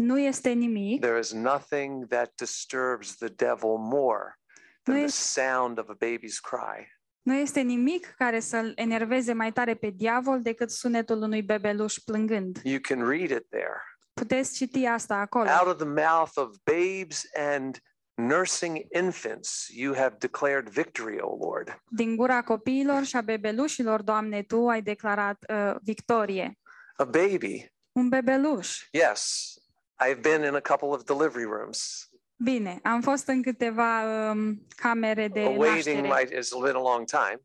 nu 0.00 0.18
este 0.18 0.50
nimic, 0.50 1.00
there 1.00 1.18
is 1.18 1.32
nothing 1.32 2.06
that 2.06 2.32
disturbs 2.36 3.16
the 3.16 3.28
devil 3.28 3.76
more 3.78 4.38
than 4.82 4.94
Nu 4.94 4.94
the 4.94 5.02
este- 5.02 5.40
sound 5.40 5.78
of 5.78 5.88
a 5.88 5.94
baby's 6.04 6.38
cry. 6.42 6.98
nu 7.22 7.34
este 7.34 7.60
nimic 7.60 8.14
care 8.18 8.40
să-l 8.40 8.72
enerveze 8.76 9.32
mai 9.32 9.52
tare 9.52 9.74
pe 9.74 9.90
diavol 9.90 10.42
decât 10.42 10.70
sunetul 10.70 11.22
unui 11.22 11.42
bebeluș 11.42 11.94
plângând. 11.98 12.58
You 12.62 12.78
can 12.80 13.08
read 13.08 13.30
it 13.30 13.46
there. 13.48 13.80
Puteți 14.14 14.54
citi 14.54 14.84
asta 14.84 15.14
acolo. 15.14 15.48
Out 15.60 15.66
of 15.66 15.76
the 15.76 15.86
mouth 16.06 16.32
of 16.34 16.56
babes 16.64 17.22
and 17.54 17.78
nursing 18.14 18.78
infants, 18.94 19.66
you 19.74 19.94
have 19.94 20.16
declared 20.18 20.68
victory, 20.68 21.18
O 21.20 21.36
Lord. 21.40 21.80
Din 21.88 22.16
gura 22.16 22.42
copiilor 22.42 23.04
și 23.04 23.16
a 23.16 23.20
bebelușilor, 23.20 24.02
Doamne, 24.02 24.42
Tu 24.42 24.68
ai 24.68 24.82
declarat 24.82 25.44
uh, 25.48 25.74
victorie. 25.82 26.58
A 26.96 27.04
baby, 27.04 27.72
Un 27.92 28.08
bebeluș. 28.08 28.88
yes. 28.90 29.54
I've 30.00 30.22
been 30.22 30.44
in 30.44 30.54
a 30.54 30.60
couple 30.60 30.88
of 30.88 31.04
delivery 31.04 31.44
rooms. 31.44 32.10
Bine, 32.36 32.80
am 32.82 33.00
fost 33.00 33.26
în 33.26 33.42
câteva 33.42 34.02
um, 34.30 34.66
camere 34.76 35.28
de 35.28 35.40
Awaiting 35.40 36.06
naștere 36.06 36.28
my, 36.30 36.38
it's 36.38 36.62
been 36.62 36.74
a 36.74 36.82
long 36.82 37.04
time, 37.04 37.40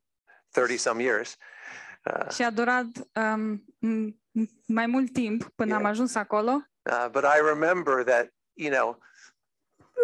30 0.52 0.80
some 0.80 1.04
years. 1.04 1.38
Uh, 2.04 2.32
și 2.32 2.44
a 2.44 2.50
durat 2.50 2.86
um, 3.14 3.66
mai 4.68 4.86
mult 4.86 5.14
timp 5.14 5.44
până 5.56 5.76
am 5.76 5.86
ajuns 5.86 6.16
acolo. 6.16 6.52
Uh, 6.92 7.08
but 7.12 7.24
I 7.24 7.40
remember 7.54 8.04
that, 8.04 8.30
you 8.54 8.72
know, 8.72 9.00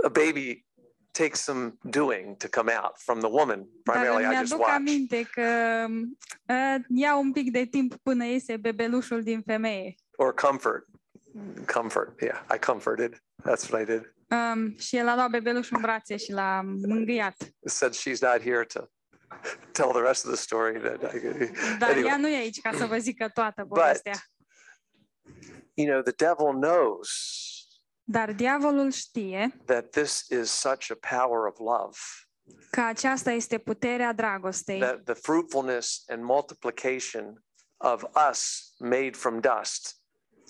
a 0.03 0.09
baby 0.09 0.65
takes 1.11 1.39
some 1.39 1.77
doing 1.83 2.37
to 2.37 2.47
come 2.47 2.71
out 2.83 2.97
from 2.97 3.19
the 3.19 3.29
woman. 3.29 3.67
Primarily, 3.83 4.23
îmi 4.23 4.33
I 4.33 4.37
just 4.37 4.53
aduc 4.53 4.65
watch. 4.65 4.75
aminte 4.75 5.23
că 5.31 5.41
uh, 6.47 6.75
ia 6.87 7.17
un 7.17 7.31
pic 7.31 7.51
de 7.51 7.65
timp 7.65 7.95
până 7.95 8.25
iese 8.25 8.57
bebelușul 8.57 9.23
din 9.23 9.41
femeie. 9.41 9.95
Or 10.15 10.33
comfort. 10.33 10.87
Comfort. 11.65 12.21
Yeah, 12.21 12.39
I 12.55 12.57
comforted. 12.57 13.21
That's 13.43 13.69
what 13.69 13.81
I 13.81 13.85
did. 13.85 14.13
Um, 14.29 14.77
și 14.77 14.97
el 14.97 15.07
a 15.07 15.15
luat 15.15 15.29
bebelușul 15.29 15.75
în 15.75 15.81
brațe 15.81 16.17
și 16.17 16.31
l-a 16.31 16.61
mângâiat. 16.61 17.35
Said 17.65 17.93
she's 17.95 18.19
not 18.19 18.41
here 18.41 18.63
to 18.63 18.79
tell 19.71 19.91
the 19.91 20.01
rest 20.01 20.25
of 20.25 20.31
the 20.31 20.41
story. 20.41 20.79
That 20.79 21.13
I, 21.13 21.19
Dar 21.79 21.89
ea 21.89 21.95
anyway, 21.95 22.19
nu 22.19 22.27
e 22.27 22.35
aici 22.35 22.61
ca 22.61 22.71
să 22.77 22.85
vă 22.85 22.97
zică 22.97 23.29
toată 23.33 23.65
povestea. 23.65 24.13
you 25.73 25.87
know, 25.87 26.01
the 26.01 26.25
devil 26.25 26.59
knows 26.59 27.09
Dar 28.03 28.33
diavolul 28.33 28.91
știe 28.91 29.61
that 29.65 29.89
this 29.89 30.25
is 30.29 30.49
such 30.49 30.91
a 30.91 31.17
power 31.17 31.45
of 31.45 31.57
love, 31.57 31.97
că 32.71 32.81
aceasta 32.81 33.31
este 33.31 33.57
puterea 33.57 34.13
dragostei, 34.13 34.79
that 34.79 35.03
the 35.03 35.13
fruitfulness 35.13 36.03
and 36.07 36.23
multiplication 36.23 37.43
of 37.77 38.03
us 38.29 38.71
made 38.79 39.11
from 39.11 39.39
dust 39.39 40.00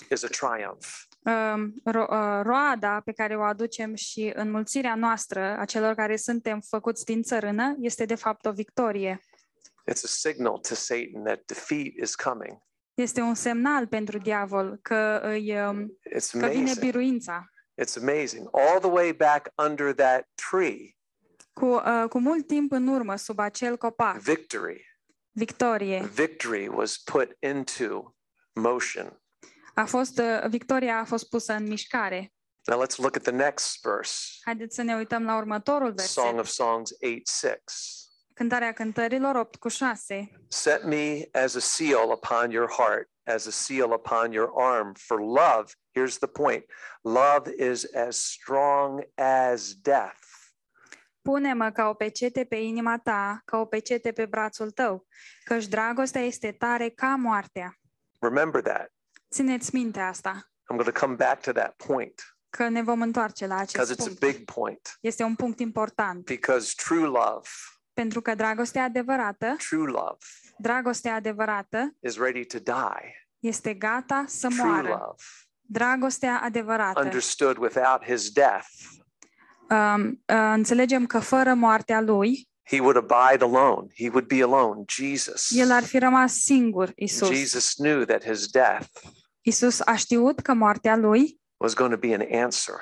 is 0.09 0.23
a 0.23 0.27
triumph. 0.27 0.87
um, 1.25 1.73
ro- 1.85 2.07
uh, 2.09 2.39
roada 2.43 3.01
pe 3.05 3.11
care 3.11 3.35
o 3.37 3.41
aducem 3.41 3.95
și 3.95 4.31
înmulțirea 4.35 4.95
noastră 4.95 5.57
a 5.59 5.65
celor 5.65 5.93
care 5.93 6.15
suntem 6.15 6.59
făcuți 6.69 7.05
din 7.05 7.21
țărână 7.21 7.75
este 7.79 8.05
de 8.05 8.15
fapt 8.15 8.45
o 8.45 8.51
victorie. 8.51 9.19
It's 9.91 10.03
a 10.03 10.07
signal 10.07 10.57
to 10.57 10.73
Satan 10.75 11.23
that 11.23 11.45
defeat 11.45 11.93
is 12.01 12.15
coming. 12.15 12.57
Este 12.93 13.21
un 13.21 13.33
semnal 13.35 13.87
pentru 13.87 14.17
diavol 14.17 14.79
că, 14.81 15.19
îi, 15.23 15.61
um, 15.61 15.97
It's 16.15 16.29
că 16.31 16.37
vine 16.37 16.45
amazing. 16.57 16.79
biruința. 16.79 17.45
It's 17.81 17.97
amazing. 18.01 18.47
All 18.51 18.79
the 18.79 18.89
way 18.89 19.13
back 19.13 19.47
under 19.67 19.93
that 19.93 20.27
tree, 20.51 20.95
Cu, 21.53 21.65
uh, 21.65 22.03
cu 22.09 22.19
mult 22.19 22.47
timp 22.47 22.71
în 22.71 22.87
urmă, 22.87 23.15
sub 23.15 23.39
acel 23.39 23.77
copac, 23.77 24.17
victory, 24.17 24.85
victorie, 25.31 26.09
victory 26.13 26.67
was 26.67 26.97
put 26.97 27.31
into 27.39 28.15
motion. 28.53 29.20
A 29.75 29.85
fost, 29.85 30.19
uh, 30.19 30.49
victoria 30.49 30.97
a 30.97 31.03
fost 31.03 31.29
pusă 31.29 31.53
în 31.53 31.67
mișcare. 31.67 32.33
Now 32.67 32.83
let's 32.83 32.97
look 32.97 33.15
at 33.15 33.21
the 33.21 33.31
next 33.31 33.81
verse. 33.81 34.13
Haideți 34.43 34.75
să 34.75 34.81
ne 34.81 34.95
uităm 34.95 35.23
la 35.25 35.37
următorul 35.37 35.93
Song 35.97 36.35
verset. 36.35 36.39
of 36.39 36.47
Songs 36.47 36.91
8 36.91 37.27
6. 37.27 37.61
Cântarea 38.33 38.73
cântărilor 38.73 39.35
8 39.35 39.55
cu 39.55 39.67
6. 39.67 40.31
Set 40.47 40.83
me 40.83 41.21
as 41.31 41.55
a 41.55 41.59
seal 41.59 42.11
upon 42.11 42.51
your 42.51 42.71
heart, 42.71 43.09
as 43.23 43.45
a 43.45 43.51
seal 43.51 43.91
upon 43.91 44.31
your 44.31 44.51
arm. 44.55 44.93
For 44.93 45.19
love, 45.19 45.71
here's 45.99 46.17
the 46.17 46.27
point 46.27 46.65
love 47.01 47.51
is 47.57 47.93
as 47.93 48.17
strong 48.17 49.03
as 49.15 49.73
death. 49.81 50.19
Pune-mă 51.21 51.71
ca 51.71 51.89
o 51.89 51.93
pecete 51.93 52.43
pe 52.45 52.55
inima 52.55 52.99
ta, 53.03 53.41
ca 53.45 53.57
o 53.57 53.65
pecete 53.65 54.11
pe 54.11 54.25
brațul 54.25 54.71
tău, 54.71 55.07
căci 55.43 55.67
dragostea 55.67 56.21
este 56.21 56.51
tare 56.51 56.89
ca 56.89 57.15
moartea. 57.15 57.75
Remember 58.19 58.61
that. 58.61 58.91
Țineți 59.31 59.75
minte 59.75 59.99
asta, 59.99 60.31
I'm 60.45 60.75
going 60.77 60.93
to 60.93 60.99
come 61.05 61.15
back 61.15 61.41
to 61.41 61.51
that 61.51 61.73
point 61.85 62.35
că 62.49 62.67
ne 62.69 62.81
vom 62.81 63.01
întoarce 63.01 63.45
la 63.47 63.55
because 63.55 63.91
acest 63.91 63.99
it's 64.09 64.11
a 64.11 64.17
punct. 64.19 64.37
big 64.37 64.45
point. 64.53 64.97
Este 65.01 65.23
un 65.23 65.35
punct 65.35 65.59
important, 65.59 66.23
Because 66.25 66.73
true 66.85 67.05
love, 67.05 67.47
pentru 67.93 68.21
că 68.21 68.35
dragostea 68.35 68.83
adevărată, 68.83 69.55
true 69.69 69.85
love 69.91 70.17
dragostea 70.57 71.13
adevărată 71.15 71.95
is 71.99 72.17
ready 72.17 72.45
to 72.45 72.59
die. 72.59 73.27
este 73.39 73.73
gata 73.73 74.23
să 74.27 74.47
True 74.47 74.63
moară. 74.63 74.87
love, 74.87 75.23
Dragostea 75.61 76.39
adevărată. 76.43 77.01
understood 77.01 77.57
without 77.57 78.03
his 78.05 78.29
death, 78.31 78.67
Um, 79.69 80.07
uh, 80.09 80.51
înțelegem 80.53 81.05
că 81.05 81.19
fără 81.19 81.53
moartea 81.53 82.01
lui, 82.01 82.49
he 82.63 82.79
would 82.79 82.95
abide 83.11 83.43
alone. 83.43 83.87
He 83.97 84.07
would 84.09 84.27
be 84.27 84.43
alone. 84.43 84.83
Jesus. 84.87 85.49
el 85.51 85.71
ar 85.71 85.83
fi 85.83 85.97
rămas 85.99 86.33
singur, 86.33 86.91
Isus. 86.95 87.29
Jesus 87.29 87.73
knew 87.73 88.03
that 88.05 88.23
his 88.23 88.47
death 88.47 88.87
Isus 89.41 89.79
a 89.79 89.95
știut 89.95 90.39
că 90.39 90.53
moartea 90.53 90.95
lui 90.95 91.39
was 91.57 91.73
going 91.73 91.91
to 91.93 91.97
be 92.07 92.13
an 92.13 92.43
answer 92.43 92.75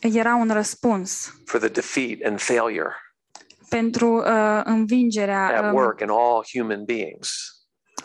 era 0.00 0.34
un 0.34 0.50
răspuns 0.50 1.32
for 1.44 1.60
the 1.60 1.68
defeat 1.68 2.18
and 2.24 2.40
failure 2.40 2.94
pentru 3.68 4.16
uh, 4.16 4.60
învingerea, 4.64 5.46
at 5.46 5.64
um, 5.64 5.74
work 5.74 6.00
in 6.00 6.08
all 6.08 6.44
human 6.52 6.84
beings. 6.84 7.32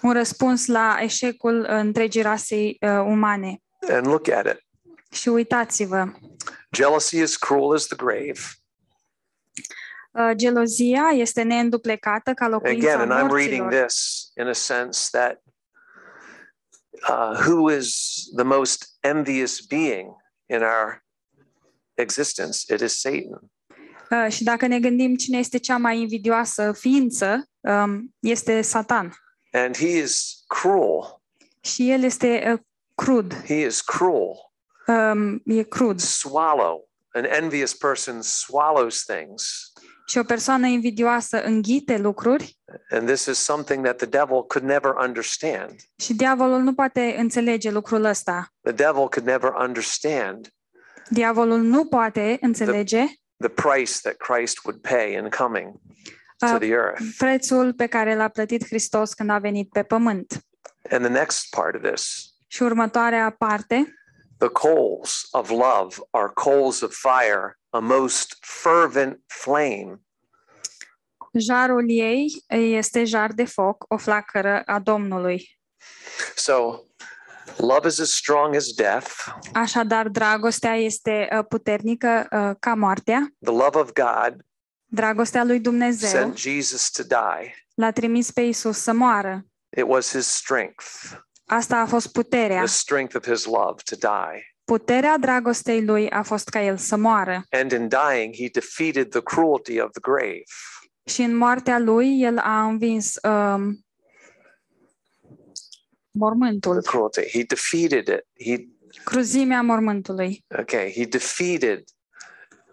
un 0.02 0.14
răspuns 0.14 0.66
la 0.66 0.98
eșecul 1.02 1.66
întregii 1.70 2.22
rasei 2.22 2.78
uh, 2.82 2.90
umane. 2.90 3.62
And 3.90 4.08
look 4.08 4.28
at 4.28 4.46
it. 4.46 4.66
Și 5.12 5.30
uitați-vă, 5.30 6.06
Jealousy 6.72 7.18
is 7.18 7.38
cruel 7.38 7.74
as 7.74 7.86
the 7.86 7.96
grave. 7.96 8.40
uh, 10.12 10.32
gelozia 10.36 11.10
este 11.14 11.42
neînduplecată 11.42 12.34
ca 12.34 12.48
locuința 12.48 12.94
Again, 12.94 13.12
and 13.12 13.28
I'm 13.30 13.34
reading 13.34 13.62
morților. 13.62 13.86
this 13.86 14.28
in 14.38 14.48
a 14.48 14.54
sense 14.54 15.18
that 15.18 15.42
uh, 17.10 17.38
who 17.48 17.70
is 17.78 18.16
the 18.36 18.44
most 18.44 18.98
envious 19.02 19.62
being 19.62 20.16
in 20.50 20.62
our 20.62 21.04
existence? 21.96 22.74
It 22.74 22.82
is 22.82 23.00
Satan. 23.00 23.52
Uh, 24.12 24.32
și 24.32 24.44
dacă 24.44 24.68
ne 24.68 24.80
gândim 24.80 25.16
cine 25.16 25.38
este 25.38 25.58
cea 25.58 25.78
mai 25.78 26.00
invidioasă 26.00 26.72
ființă, 26.72 27.50
um, 27.60 28.16
este 28.20 28.62
Satan. 28.62 29.14
And 29.52 29.78
he 29.78 29.88
is 29.88 30.44
cruel. 30.48 31.22
Și 31.62 31.92
el 31.92 32.04
este 32.04 32.52
uh, 32.54 32.60
crud, 32.96 33.34
He 33.46 33.66
is 33.66 33.82
cruel. 33.82 34.36
um, 34.88 35.42
e 35.46 35.64
crud. 35.64 36.00
Swallow. 36.00 36.90
An 37.14 37.26
envious 37.26 37.74
person 37.74 38.22
swallows 38.22 39.04
things. 39.04 39.72
Și 40.08 40.18
o 40.18 40.24
persoană 40.24 40.68
invidioasă 40.68 41.44
înghite 41.44 41.98
lucruri 41.98 42.58
And 42.90 43.08
this 43.08 43.26
is 43.26 43.38
something 43.38 43.84
that 43.84 43.98
the 43.98 44.06
devil 44.06 44.44
could 44.44 44.68
never 44.68 44.94
understand. 45.04 45.76
și 45.96 46.14
diavolul 46.14 46.60
nu 46.62 46.74
poate 46.74 47.16
înțelege 47.18 47.72
lucrul 47.72 48.04
ăsta. 48.04 48.54
The 48.62 48.72
devil 48.74 49.08
could 49.08 49.26
never 49.26 49.54
understand 49.60 50.48
Diavolul 51.10 51.60
nu 51.60 51.86
poate 51.86 52.38
înțelege 52.42 53.04
the 53.38 53.50
price 53.50 53.92
that 54.02 54.16
Christ 54.18 54.60
would 54.66 54.82
pay 54.82 55.14
in 55.14 55.30
coming 55.30 55.72
to 56.38 56.46
uh, 56.46 56.58
the 56.60 56.70
earth. 56.70 57.02
prețul 57.18 57.74
pe 57.74 57.86
care 57.88 58.16
l-a 58.16 58.28
plătit 58.28 58.66
Hristos 58.66 59.14
când 59.14 59.30
a 59.30 59.38
venit 59.38 59.70
pe 59.70 59.84
pământ. 59.84 60.46
And 60.90 61.04
the 61.04 61.14
next 61.14 61.50
part 61.50 61.76
of 61.76 61.82
this 61.92 62.34
Și 62.48 62.64
următoarea 62.64 63.36
parte, 63.38 63.94
the 64.38 64.48
coals 64.50 65.28
of 65.32 65.50
love 65.50 65.96
are 66.12 66.32
coals 66.34 66.82
of 66.82 66.96
fire, 66.96 67.60
a 67.78 67.80
most 67.80 68.38
fervent 68.42 69.20
flame. 69.28 70.02
jarul 71.34 71.90
ei 71.90 72.44
este 72.50 73.04
jar 73.04 73.32
de 73.32 73.46
foc, 73.46 73.86
o 73.88 73.98
flacără 73.98 74.62
a 74.66 74.80
Domnului. 74.80 75.60
So 76.36 76.82
Love 77.58 77.88
is 77.88 78.00
as 78.00 78.12
strong 78.12 78.56
as 78.56 78.66
death. 78.74 79.12
Așadar, 79.54 80.08
dragostea 80.08 80.76
este 80.76 81.28
uh, 81.38 81.46
puternică 81.50 82.28
uh, 82.32 82.56
ca 82.60 82.74
moartea. 82.74 83.28
The 83.44 83.52
love 83.54 83.80
of 83.80 83.92
God 83.92 84.36
Dragostea 84.90 85.44
lui 85.44 85.60
Dumnezeu 85.60 86.10
sent 86.10 86.38
Jesus 86.38 86.90
to 86.92 87.04
die. 87.04 87.56
l-a 87.76 87.92
trimis 87.92 88.32
pe 88.32 88.42
Isus 88.42 88.78
să 88.78 88.94
moară. 88.94 89.46
It 89.78 89.84
was 89.88 90.12
his 90.12 90.28
strength, 90.28 90.86
Asta 91.46 91.78
a 91.78 91.86
fost 91.86 92.12
puterea. 92.12 92.58
the 92.58 92.68
strength 92.68 93.16
of 93.16 93.26
his 93.26 93.46
love 93.46 93.82
to 93.84 93.96
die. 93.96 94.56
Puterea 94.72 95.18
dragostei 95.18 95.86
lui 95.86 96.10
a 96.10 96.22
fost 96.22 96.50
ca 96.50 96.62
el 96.62 96.78
să 96.78 96.96
moară. 96.96 97.46
And 97.50 97.72
in 97.72 97.88
dying, 97.88 98.36
he 98.36 98.48
defeated 98.52 99.10
the 99.10 99.22
cruelty 99.22 99.80
of 99.80 99.92
the 99.92 100.00
grave. 100.02 100.44
Și 101.06 101.22
în 101.22 101.36
moartea 101.36 101.80
lui, 101.80 102.22
el 102.22 102.38
a 102.38 102.64
învins 102.64 103.16
um, 103.24 103.86
mormântul, 106.12 106.82
The 106.82 106.90
cruelty. 106.90 107.30
He 107.32 107.44
defeated 107.44 108.08
it. 108.08 108.48
He 108.48 108.68
cruzimea 109.04 109.62
mormântului. 109.62 110.46
okay, 110.60 110.92
he 110.92 111.06
defeated 111.06 111.84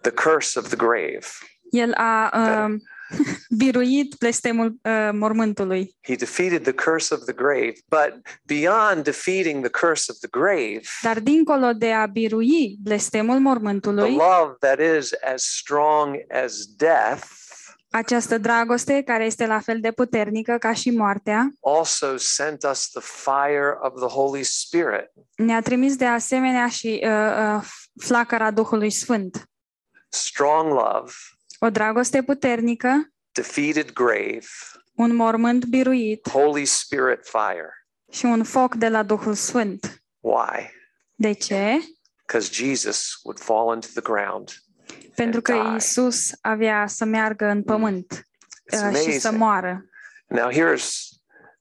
the 0.01 0.11
curse 0.11 0.59
of 0.59 0.67
the 0.67 0.77
grave. 0.77 1.27
El 1.71 1.93
a 1.93 2.31
um, 2.65 2.83
biruit 3.59 4.15
blestemul 4.19 4.67
uh, 4.83 5.09
mormântului. 5.13 5.97
He 6.01 6.15
defeated 6.15 6.63
the 6.63 6.73
curse 6.73 7.15
of 7.15 7.21
the 7.25 7.33
grave, 7.33 7.73
but 7.89 8.15
beyond 8.43 9.05
defeating 9.05 9.69
the 9.69 9.87
curse 9.87 10.13
of 10.13 10.19
the 10.19 10.29
grave, 10.31 10.81
Dar 11.03 11.21
dincolo 11.21 11.73
de 11.73 11.93
a 11.93 12.07
birui 12.07 12.77
blestemul 12.83 13.35
the 13.35 13.43
mormântului, 13.43 14.11
love 14.11 14.57
that 14.59 14.79
is 14.99 15.13
as 15.35 15.43
strong 15.43 16.17
as 16.31 16.65
death 16.77 17.43
această 17.97 18.39
dragoste, 18.39 19.03
care 19.03 19.25
este 19.25 19.47
la 19.47 19.61
fel 19.61 19.81
de 19.81 19.91
puternică 19.93 20.57
ca 20.59 20.73
și 20.73 20.91
moartea, 20.91 21.49
also 21.61 22.17
sent 22.17 22.63
us 22.71 22.89
the 22.89 23.01
fire 23.01 23.79
of 23.81 23.93
the 23.95 24.09
Holy 24.09 24.43
Spirit. 24.43 25.11
ne-a 25.37 25.61
trimis 25.61 25.97
de 25.97 26.07
asemenea 26.07 26.69
și 26.69 27.01
uh, 27.05 27.11
uh, 27.11 27.65
flacăra 28.03 28.51
Duhului 28.51 28.91
Sfânt. 28.91 29.49
Strong 30.09 30.73
love, 30.73 31.13
O 31.65 31.71
dragoste 31.71 32.23
puternică, 32.23 33.13
defeated 33.33 33.93
grave, 33.93 34.47
un 34.95 35.15
mormânt 35.15 35.65
biruit 35.65 36.29
Holy 36.29 36.65
Spirit 36.65 37.21
fire. 37.23 37.71
și 38.13 38.25
un 38.25 38.43
foc 38.45 38.75
de 38.75 38.89
la 38.89 39.03
Duhul 39.03 39.35
Sfânt. 39.35 40.03
Why? 40.21 40.71
De 41.15 41.33
ce? 41.33 41.79
Because 42.27 42.51
Jesus 42.53 43.21
would 43.23 43.41
fall 43.41 43.75
into 43.75 43.87
the 43.93 44.01
ground. 44.01 44.51
Pentru 45.15 45.41
că 45.41 45.53
die. 45.53 45.77
Isus 45.77 46.31
avea 46.41 46.87
să 46.87 47.05
meargă 47.05 47.47
în 47.47 47.63
pământ 47.63 48.15
It's 48.15 48.91
uh, 48.91 48.97
și 48.97 49.19
să 49.19 49.29
amazing. 49.29 49.37
moară. 49.37 49.85
Now, 50.27 50.51
here's 50.51 50.89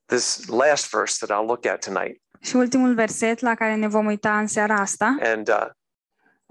this 0.05 0.47
last 0.47 0.89
verse 0.89 1.25
that 1.25 1.39
I'll 1.41 1.47
look 1.47 1.65
at 1.65 1.85
tonight. 1.85 2.21
Și 2.41 2.55
ultimul 2.55 2.93
verset 2.93 3.39
la 3.39 3.55
care 3.55 3.75
ne 3.75 3.87
vom 3.87 4.05
uita 4.05 4.39
în 4.39 4.47
seara 4.47 4.75
asta, 4.75 5.17
And 5.21 5.47
uh, 5.49 5.67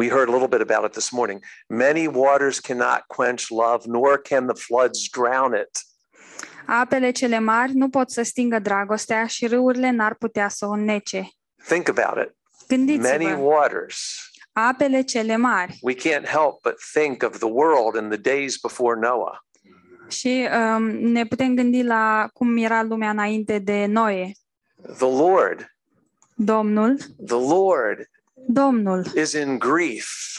we 0.02 0.08
heard 0.08 0.28
a 0.28 0.32
little 0.32 0.52
bit 0.56 0.62
about 0.68 0.84
it 0.88 0.92
this 0.92 1.10
morning. 1.12 1.38
Many 1.68 2.04
waters 2.08 2.56
cannot 2.68 3.00
quench 3.16 3.42
love, 3.50 3.80
nor 3.86 4.18
can 4.30 4.42
the 4.52 4.58
floods 4.66 4.98
drown 5.16 5.54
it. 5.54 5.72
apele 6.66 7.10
cele 7.10 7.38
mari 7.38 7.72
nu 7.74 7.88
pot 7.88 8.10
să 8.10 8.22
stingă 8.22 8.58
dragostea 8.58 9.26
și 9.26 9.46
râurile 9.46 9.90
n-ar 9.90 10.14
putea 10.14 10.48
să 10.48 10.66
o 10.66 10.70
înnece. 10.70 11.28
Think 11.68 11.88
about 11.88 12.26
it. 12.26 12.34
Many 12.68 12.86
Gândiți-vă, 12.86 13.36
waters. 13.42 14.30
apele 14.52 15.02
cele 15.02 15.36
mari. 15.36 15.78
We 15.82 15.94
can't 15.94 16.26
help 16.26 16.60
but 16.62 16.74
think 16.92 17.22
of 17.22 17.38
the 17.38 17.48
world 17.48 18.02
in 18.02 18.08
the 18.08 18.18
days 18.34 18.56
before 18.56 19.00
Noah. 19.00 19.38
Și 20.08 20.48
um, 20.76 20.82
ne 20.90 21.26
putem 21.26 21.54
gândi 21.54 21.82
la 21.82 22.28
cum 22.32 22.56
era 22.56 22.82
lumea 22.82 23.10
înainte 23.10 23.58
de 23.58 23.86
Noe. 23.86 24.32
The 24.82 25.06
Lord, 25.06 25.74
Domnul, 26.34 26.96
the 27.26 27.36
Lord 27.54 27.98
Domnul 28.46 29.06
is 29.16 29.32
in 29.32 29.58
grief. 29.58 30.38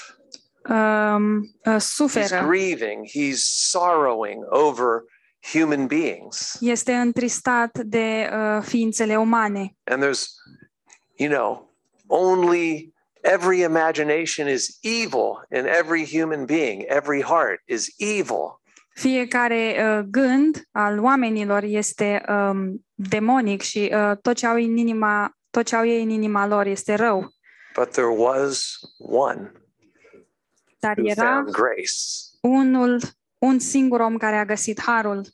um, 0.70 1.40
uh, 1.66 1.74
He's 1.74 1.84
suferă, 1.84 2.46
grieving, 2.48 3.06
he's 3.06 3.46
sorrowing 3.46 4.44
over 4.50 5.04
human 5.54 5.88
beings. 5.88 6.58
este 6.60 6.94
întristat 6.94 7.78
de 7.78 8.30
uh, 8.34 8.64
ființele 8.64 9.18
umane. 9.18 9.76
And 9.84 10.04
there's, 10.04 10.26
you 11.16 11.30
know, 11.30 11.74
only 12.08 12.94
every 13.22 13.62
imagination 13.62 14.48
is 14.48 14.78
evil 14.82 15.46
in 15.52 15.66
every 15.66 16.06
human 16.20 16.46
being, 16.46 16.84
every 16.88 17.22
heart 17.22 17.62
is 17.66 17.94
evil. 17.98 18.62
Fiecare 18.94 19.76
uh, 19.78 20.06
gând 20.10 20.68
al 20.72 21.00
oamenilor 21.00 21.64
este 21.64 22.24
um, 22.30 22.86
demonic 22.94 23.62
și 23.62 23.92
uh, 23.94 24.12
tot 24.22 24.36
ce 24.36 24.48
au 24.48 24.56
în 24.56 24.78
inima, 24.78 25.38
tot 25.50 25.66
ce 25.66 25.76
au 25.76 25.86
ei 25.86 26.04
în 26.04 26.10
inima 26.10 26.48
lor 26.48 26.66
este 26.66 26.96
rău. 26.96 27.33
But 27.76 27.90
there 27.92 28.12
was 28.18 28.80
one 28.98 29.52
Dar 30.80 30.96
who 30.98 31.08
era 31.08 31.22
found 31.24 31.52
grace. 31.52 31.94
unul, 32.42 33.00
un 33.40 33.60
singur 33.60 34.00
om 34.00 34.18
care 34.18 34.36
a 34.38 34.46
găsit 34.46 34.82
harul. 34.82 35.26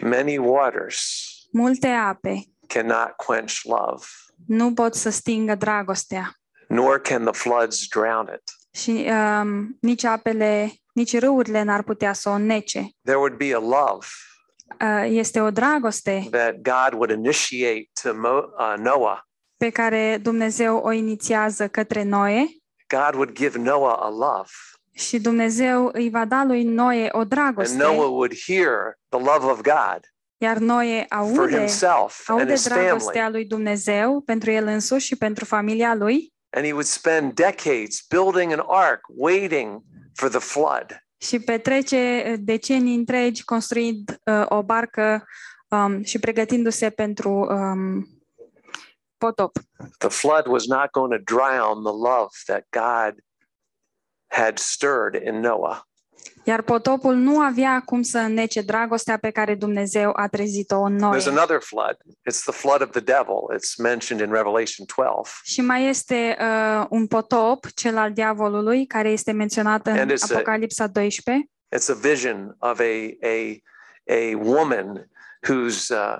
Many 0.00 0.36
waters 0.38 1.24
Multe 1.52 1.88
ape 1.88 2.42
cannot 2.66 3.10
quench 3.16 3.60
love, 3.62 4.04
nu 4.46 4.72
pot 4.72 4.94
să 4.94 5.10
stingă 5.10 5.54
dragostea 5.54 6.32
nor 6.68 7.00
can 7.00 7.24
the 7.24 7.32
floods 7.32 7.86
drown 7.88 8.30
it. 8.34 8.42
și 8.80 9.06
um, 9.10 9.76
nici 9.80 10.04
apele, 10.04 10.72
nici 10.92 11.18
râurile 11.18 11.62
n-ar 11.62 11.82
putea 11.82 12.12
să 12.12 12.28
o 12.28 12.32
înnece. 12.32 12.88
There 13.04 13.18
would 13.18 13.36
be 13.36 13.54
a 13.54 13.58
love 13.58 14.06
Uh, 14.80 15.04
este 15.06 15.40
o 15.40 15.50
dragoste 15.50 16.26
that 16.30 16.54
God 16.54 16.92
would 16.92 17.10
initiate 17.10 17.88
to 18.02 18.12
Mo- 18.12 18.48
uh, 18.58 18.74
Noah. 18.78 19.20
Pe 19.58 19.70
care 19.70 20.18
Dumnezeu 20.22 20.76
o 20.76 20.92
inițiază 20.92 21.68
către 21.68 22.02
Noe 22.02 22.46
God 22.94 23.14
would 23.14 23.32
give 23.32 23.58
Noah 23.58 23.96
a 24.00 24.08
love, 24.08 24.50
și 24.92 25.20
Dumnezeu 25.20 25.90
îi 25.92 26.10
va 26.10 26.24
da 26.24 26.44
lui 26.44 26.62
Noe 26.64 27.08
o 27.12 27.18
and 27.18 27.28
dragoste, 27.28 27.76
Noah 27.76 28.08
would 28.10 28.32
hear 28.46 28.98
the 29.08 29.18
love 29.18 29.46
of 29.46 29.60
God 29.60 30.00
iar 30.40 30.58
Noe 30.58 31.06
for 31.08 31.18
aude, 31.18 31.56
himself 31.58 32.28
and 32.28 32.38
aude 32.38 32.52
his 32.52 32.66
family. 32.66 32.86
dragostea 32.86 33.28
lui 33.28 33.44
Dumnezeu 33.44 34.20
pentru 34.20 34.50
el 34.50 34.66
însuși 34.66 35.06
și 35.06 35.16
pentru 35.16 35.44
familia 35.44 35.94
lui 35.94 36.32
And 36.50 36.64
he 36.64 36.72
would 36.72 36.86
spend 36.86 37.32
decades 37.32 38.04
building 38.08 38.52
an 38.52 38.62
ark, 38.66 39.00
waiting 39.06 39.82
for 40.14 40.28
the 40.28 40.38
flood. 40.38 41.02
și 41.20 41.38
petrece 41.38 42.36
decenii 42.40 42.94
întregi 42.94 43.44
construind 43.44 44.20
uh, 44.24 44.44
o 44.48 44.62
barcă 44.62 45.24
um, 45.68 46.02
și 46.02 46.18
pregătindu-se 46.18 46.90
pentru 46.90 47.30
um, 47.30 48.06
potop. 49.18 49.58
The 49.98 50.08
flood 50.08 50.46
was 50.46 50.66
not 50.66 50.90
going 50.90 51.12
to 51.12 51.34
drown 51.34 51.82
the 51.82 51.92
love 52.10 52.30
that 52.46 52.64
God 52.70 53.14
had 54.26 54.58
stirred 54.58 55.22
in 55.22 55.40
Noah. 55.40 55.82
Iar 56.44 56.62
potopul 56.62 57.14
nu 57.14 57.40
avea 57.40 57.82
cum 57.84 58.02
să 58.02 58.18
înnece 58.18 58.60
dragostea 58.60 59.16
pe 59.18 59.30
care 59.30 59.54
Dumnezeu 59.54 60.12
a 60.16 60.26
trezit-o 60.28 60.80
în 60.80 60.94
Noe. 60.94 61.18
There's 61.18 61.26
another 61.28 61.60
flood. 61.60 61.96
It's 62.30 62.42
the 62.44 62.52
flood 62.52 62.82
of 62.82 62.90
the 62.90 63.00
devil. 63.00 63.36
It's 63.56 63.76
mentioned 63.82 64.26
in 64.26 64.32
Revelation 64.34 64.86
12. 64.96 65.30
Și 65.42 65.60
mai 65.60 65.88
este 65.88 66.36
uh, 66.40 66.86
un 66.88 67.06
potop, 67.06 67.66
cel 67.74 67.96
al 67.96 68.12
diavolului, 68.12 68.86
care 68.86 69.08
este 69.10 69.32
menționat 69.32 69.86
în 69.86 69.98
And 69.98 70.12
it's 70.12 70.30
a- 70.30 70.34
Apocalipsa 70.34 70.86
12. 70.86 71.44
It's 71.76 71.88
a 71.90 71.94
vision 72.08 72.56
of 72.58 72.80
a 72.80 73.16
a 73.22 73.62
a 74.10 74.36
woman 74.36 75.10
who's 75.48 75.88
uh, 75.90 76.16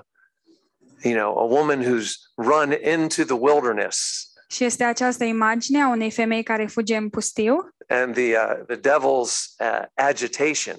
you 1.03 1.13
know 1.13 1.37
a 1.37 1.43
woman 1.43 1.83
who's 1.83 2.11
run 2.35 2.71
into 2.71 3.23
the 3.23 3.33
wilderness, 3.39 4.23
Și 4.47 4.63
este 4.63 4.83
această 4.83 5.23
imagine 5.23 5.81
a 5.81 5.87
unei 5.89 6.11
femei 6.11 6.43
care 6.43 6.65
fuge 6.65 6.95
în 6.95 7.09
pustiu 7.09 7.69
and 7.87 8.13
the 8.13 8.35
uh, 8.37 8.65
the 8.67 8.75
devil's 8.75 9.55
uh, 9.59 9.83
agitation 9.93 10.75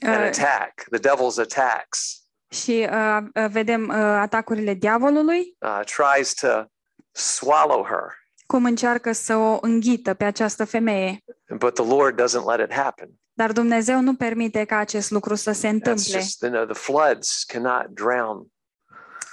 and 0.00 0.20
uh, 0.20 0.26
attack, 0.26 0.84
the 0.90 0.98
devil's 1.10 1.38
attacks, 1.40 2.20
și 2.50 2.88
uh, 2.90 3.18
uh, 3.34 3.46
vedem 3.50 3.88
uh, 3.88 3.94
atacurile 3.96 4.74
diavolului, 4.74 5.56
uh, 5.58 5.80
tries 5.84 6.34
to 6.34 6.64
swallow 7.12 7.84
her, 7.84 8.24
cum 8.46 8.64
încearcă 8.64 9.12
să 9.12 9.34
o 9.36 9.58
înghită 9.60 10.14
pe 10.14 10.24
această 10.24 10.64
femeie. 10.64 11.18
but 11.58 11.74
the 11.74 11.84
Lord 11.84 12.22
doesn't 12.22 12.44
let 12.56 12.60
it 12.70 12.72
happen. 12.74 13.08
Dar 13.32 13.52
Dumnezeu 13.52 14.00
nu 14.00 14.14
permite 14.14 14.64
ca 14.64 14.76
acest 14.76 15.10
lucru 15.10 15.34
să 15.34 15.52
se 15.52 15.66
That's 15.66 15.70
întâmple. 15.70 16.18
just 16.20 16.40
you 16.42 16.50
know 16.50 16.64
the 16.64 16.74
floods 16.74 17.44
cannot 17.44 17.86
drown 17.86 18.46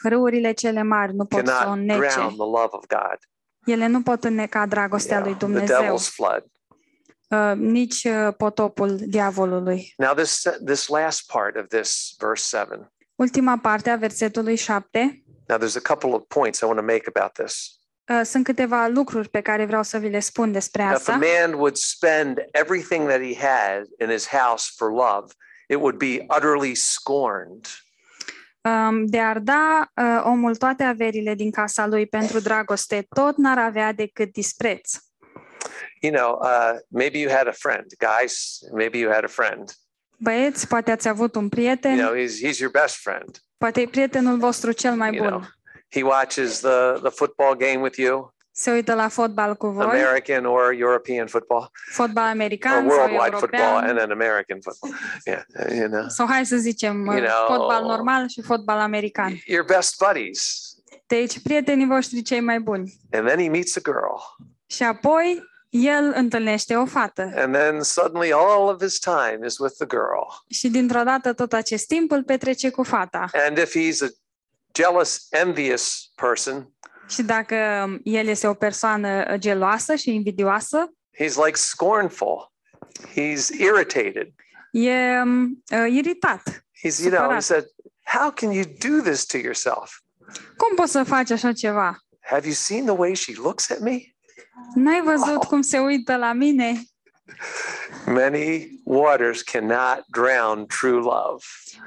Râurile 0.03 0.51
cele 0.51 0.83
mari 0.83 1.13
nu 1.13 1.25
pot 1.25 1.47
să 1.47 1.53
o 1.53 1.57
cannot 1.57 1.77
înnece. 1.77 2.13
drown 2.15 2.27
the 2.29 2.37
love 2.37 2.69
of 2.71 2.85
God. 2.87 3.17
Ele 3.65 3.87
nu 3.87 4.01
pot 4.01 4.23
înneca 4.23 4.65
dragostea 4.65 5.19
lui 5.19 5.27
Yeah, 5.29 5.37
the 5.39 5.45
Dumnezeu, 5.45 5.81
devil's 5.81 6.07
flood. 6.09 6.43
uh, 7.29 7.53
nici 7.55 8.03
uh, 8.03 8.33
potopul 8.37 8.97
diavolului. 8.97 9.93
Now 9.97 10.13
this 10.13 10.41
this 10.65 10.87
last 10.87 11.31
part 11.31 11.55
of 11.55 11.67
this 11.67 12.15
verse 12.19 12.43
seven. 12.57 12.91
Ultima 13.15 13.57
parte 13.57 13.89
a 13.89 13.95
versetului 13.95 14.55
7. 14.55 15.23
Now 15.47 15.57
there's 15.57 15.75
a 15.85 15.93
couple 15.93 16.09
of 16.09 16.21
points 16.27 16.59
I 16.59 16.65
want 16.65 16.77
to 16.77 16.85
make 16.85 17.03
about 17.13 17.31
this. 17.33 17.77
Uh, 18.09 18.21
Sunt 18.23 18.43
câteva 18.43 18.87
lucruri 18.87 19.29
pe 19.29 19.41
care 19.41 19.65
vreau 19.65 19.83
să 19.83 19.97
vi 19.97 20.09
le 20.09 20.19
spun 20.19 20.51
despre 20.51 20.81
If 20.83 20.89
a 20.89 20.93
asta. 20.93 21.15
man 21.39 21.53
would 21.53 21.75
spend 21.75 22.37
everything 22.51 23.07
that 23.07 23.19
he 23.21 23.35
had 23.47 23.83
in 23.99 24.09
his 24.09 24.27
house 24.27 24.71
for 24.75 24.91
love, 24.91 25.33
it 25.67 25.75
would 25.77 25.95
be 25.97 26.25
utterly 26.37 26.75
scorned. 26.75 27.65
Um, 28.63 29.05
de 29.05 29.19
ar 29.19 29.39
da 29.39 29.91
uh, 29.95 30.21
omul 30.25 30.55
toate 30.55 30.83
averile 30.83 31.33
din 31.35 31.51
casa 31.51 31.87
lui 31.87 32.05
pentru 32.07 32.39
dragoste, 32.39 33.05
tot 33.15 33.37
n-ar 33.37 33.57
avea 33.57 33.91
decât 33.91 34.31
dispreț. 34.31 34.97
You 36.01 36.13
know, 36.13 36.39
uh, 36.41 36.79
maybe 36.87 37.17
you 37.19 37.31
had 37.31 37.47
a 37.47 37.51
friend, 37.51 37.85
guys. 37.97 38.59
Maybe 38.73 38.97
you 38.97 39.11
had 39.11 39.23
a 39.23 39.27
friend. 39.27 39.71
Băieți, 40.17 40.67
poate 40.67 40.91
ați 40.91 41.07
avut 41.07 41.35
un 41.35 41.49
prieten, 41.49 41.97
You 41.97 42.07
know, 42.07 42.21
he's 42.25 42.39
he's 42.41 42.57
your 42.59 42.71
best 42.71 42.95
friend. 42.95 43.29
poate 43.57 43.81
e 43.81 43.87
prietenul 43.87 44.37
vostru 44.37 44.71
cel 44.71 44.95
mai 44.95 45.15
You 45.15 45.25
know, 45.25 45.37
bun. 45.37 45.47
he 45.89 46.01
watches 46.03 46.59
the 46.59 46.99
the 47.01 47.09
football 47.09 47.55
game 47.55 47.81
with 47.81 47.97
you, 47.97 48.33
Se 48.55 48.71
uită 48.71 48.93
la 48.93 49.07
fotbal 49.07 49.55
cu 49.55 49.67
voi, 49.67 49.85
American 49.85 50.45
or 50.45 50.73
European 50.77 51.27
football, 51.27 51.71
fotbal 51.91 52.23
or 52.23 52.29
american 52.29 52.71
sau 52.89 52.97
worldwide 52.97 53.35
football, 53.35 53.61
and 53.61 53.85
european, 53.87 53.95
then 53.95 54.11
American 54.11 54.59
football. 54.61 54.91
Yeah, 55.25 55.77
you 55.79 55.87
know, 55.87 56.07
sau 56.07 56.27
hai 56.27 56.45
să 56.45 56.55
zicem 56.55 57.07
uh, 57.07 57.15
You 57.15 57.25
know- 57.25 57.45
fotbal 57.47 57.83
normal 57.83 58.27
și 58.27 58.41
fotbal 58.41 58.79
american. 58.79 59.33
your 59.45 59.65
best 59.65 60.03
buddies. 60.05 60.67
Deci 61.07 61.39
prietenii 61.41 61.85
voștri 61.87 62.21
cei 62.21 62.39
mai 62.39 62.59
buni. 62.59 62.93
And 63.11 63.27
then 63.27 63.39
he 63.39 63.49
meets 63.49 63.75
a 63.75 63.79
girl, 63.83 64.15
Și 64.65 64.83
apoi 64.83 65.43
el 65.69 66.11
întâlnește 66.15 66.75
o 66.75 66.85
fată. 66.85 67.31
and 67.35 67.53
then 67.55 67.81
suddenly 67.81 68.31
all 68.33 68.67
of 68.69 68.81
his 68.81 68.99
time 68.99 69.39
is 69.45 69.57
with 69.57 69.73
the 69.77 69.85
girl. 69.85 70.27
Și 70.49 70.69
dintr-o 70.69 71.03
dată 71.03 71.33
tot 71.33 71.53
acest 71.53 71.87
timp 71.87 72.11
îl 72.11 72.23
petrece 72.23 72.69
cu 72.69 72.83
fata. 72.83 73.25
And 73.47 73.57
if 73.57 73.75
he's 73.77 74.01
a 74.07 74.07
jealous, 74.73 75.27
envious 75.29 76.11
person, 76.15 76.71
Și 77.07 77.21
dacă 77.23 77.55
um, 77.85 77.99
el 78.03 78.27
este 78.27 78.47
o 78.47 78.53
persoană 78.53 79.37
geloasă 79.37 79.95
și 79.95 80.13
invidioasă, 80.13 80.93
he's 81.21 81.33
like 81.45 81.57
scornful. 81.57 82.51
He's 83.11 83.47
irritated. 83.59 84.27
e 84.71 85.19
um, 85.21 85.63
uh, 85.71 85.85
iritat. 85.89 86.41
He's, 86.85 86.97
you 86.99 87.09
know, 87.09 87.19
he 87.19 87.41
Supărat. 87.41 87.43
said, 87.43 87.65
How 88.03 88.31
can 88.31 88.51
you 88.51 88.63
do 88.79 89.01
this 89.09 89.25
to 89.25 89.37
yourself? 89.37 89.99
Cum 90.57 90.75
poți 90.75 90.91
să 90.91 91.03
faci 91.03 91.31
așa 91.31 91.51
ceva? 91.53 91.97
Have 92.21 92.45
you 92.45 92.53
seen 92.53 92.85
the 92.85 92.95
way 92.95 93.15
she 93.15 93.33
looks 93.37 93.69
at 93.69 93.79
me? 93.79 93.97
N-ai 94.75 95.01
văzut 95.01 95.35
Oh. 95.35 95.47
cum 95.47 95.61
se 95.61 95.79
uită 95.79 96.15
la 96.15 96.33
mine? 96.33 96.81
Many 98.05 98.69
waters 98.83 99.41
cannot 99.41 100.03
drown 100.07 100.65
true 100.65 100.99
love. 100.99 101.43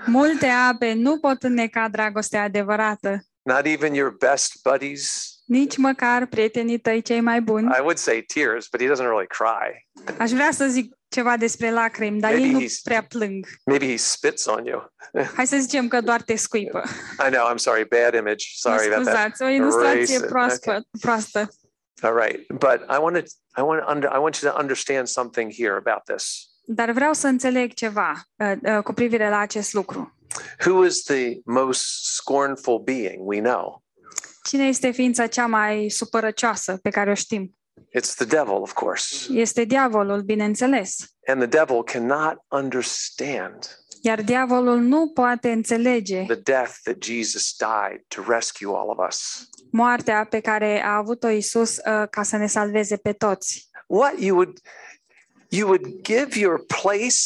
Multe 0.07 0.47
ape 0.47 0.93
nu 0.93 1.19
pot 1.19 1.43
înneca 1.43 1.89
dragostea 1.89 2.43
adevărată, 2.43 3.21
Not 3.47 3.67
even 3.67 3.95
your 3.95 4.11
best 4.19 4.53
buddies. 4.71 5.31
nici 5.45 5.77
măcar 5.77 6.27
prietenii 6.27 6.79
tăi 6.79 7.03
cei 7.03 7.21
mai 7.21 7.41
buni. 7.41 7.67
I 7.77 7.81
would 7.81 7.97
say 7.99 8.23
tears, 8.35 8.69
but 8.69 8.81
he 8.81 8.87
doesn't 8.89 9.07
really 9.09 9.27
cry. 9.27 9.87
Aș 10.19 10.31
vrea 10.31 10.51
să 10.51 10.67
zic 10.67 10.95
ceva 11.09 11.37
despre 11.37 11.71
lacrimi, 11.71 12.21
dar 12.21 12.31
Maybe 12.31 12.47
ei 12.47 12.53
nu 12.53 12.61
he's- 12.63 12.83
prea 12.83 13.03
plâng. 13.09 13.47
Maybe 13.65 13.87
he 13.91 13.97
spits 13.97 14.47
on 14.47 14.65
you. 14.65 14.93
Hai 15.37 15.47
să 15.47 15.57
zicem 15.61 15.89
că 15.89 16.01
doar 16.01 16.23
te 16.23 16.37
scuipă. 16.37 16.83
I 17.29 17.31
know, 17.31 17.53
I'm 17.53 17.57
sorry, 17.57 17.87
bad 17.89 18.15
image. 18.15 18.45
Mă 18.65 18.71
Sorry 18.71 18.93
about 18.93 19.05
that. 19.07 19.17
scuzați, 19.17 19.43
o 19.43 19.49
ilustrație 19.49 19.97
Erase 19.99 20.15
it. 20.15 20.27
proaspă, 20.27 20.81
proastă. 21.01 21.49
All 22.03 22.15
right. 22.21 22.47
But 22.53 22.81
I 22.91 22.97
want 23.01 23.17
to 23.17 23.23
I 23.59 23.63
want 23.63 23.81
to 23.85 23.91
under, 23.93 24.11
I 24.15 24.19
want 24.19 24.37
you 24.41 24.53
to 24.53 24.59
understand 24.61 25.07
something 25.07 25.53
here 25.53 25.73
about 25.85 26.03
this. 26.05 26.47
Dar 26.65 26.91
vreau 26.91 27.13
să 27.13 27.27
înțeleg 27.27 27.73
ceva 27.73 28.13
uh, 28.37 28.53
uh, 28.63 28.83
cu 28.83 28.93
privire 28.93 29.29
la 29.29 29.39
acest 29.39 29.73
lucru. 29.73 30.16
Who 30.67 30.85
is 30.85 31.03
the 31.03 31.41
most 31.45 31.83
scornful 32.15 32.79
being 32.79 33.19
we 33.19 33.41
know? 33.41 33.85
Cine 34.45 34.67
este 34.67 34.91
ființa 34.91 35.27
cea 35.27 35.47
mai 35.47 35.89
supărăcioasă 35.89 36.79
pe 36.83 36.91
care 36.91 37.11
o 37.11 37.15
știm? 37.15 37.59
It's 37.99 38.15
the 38.15 38.25
devil, 38.25 38.55
of 38.61 38.73
course. 38.73 39.33
Este 39.33 39.65
diavolul, 39.65 40.23
bineînțeles. 40.23 40.97
And 41.27 41.39
the 41.49 41.59
devil 41.59 41.83
cannot 41.83 42.45
understand 42.49 43.79
Iar 44.03 44.23
diavolul 44.23 44.79
nu 44.79 45.09
poate 45.09 45.51
înțelege 45.51 46.25
the 46.27 46.35
death 46.35 46.73
that 46.83 47.03
Jesus 47.03 47.57
died 47.59 48.05
to 48.09 48.23
rescue 48.33 48.67
all 48.77 48.89
of 48.89 49.09
us. 49.09 49.49
moartea 49.71 50.25
pe 50.31 50.41
care 50.41 50.83
a 50.85 50.97
avut-o 50.97 51.29
Isus 51.29 51.77
uh, 51.77 52.09
ca 52.11 52.23
să 52.23 52.37
ne 52.37 52.47
salveze 52.47 52.97
pe 52.97 53.13
toți. 53.13 53.69
What 53.87 54.19
you 54.19 54.37
would 54.37 54.59
you 55.49 55.69
would 55.69 56.03
give 56.03 56.39
your 56.39 56.65
place 56.67 57.17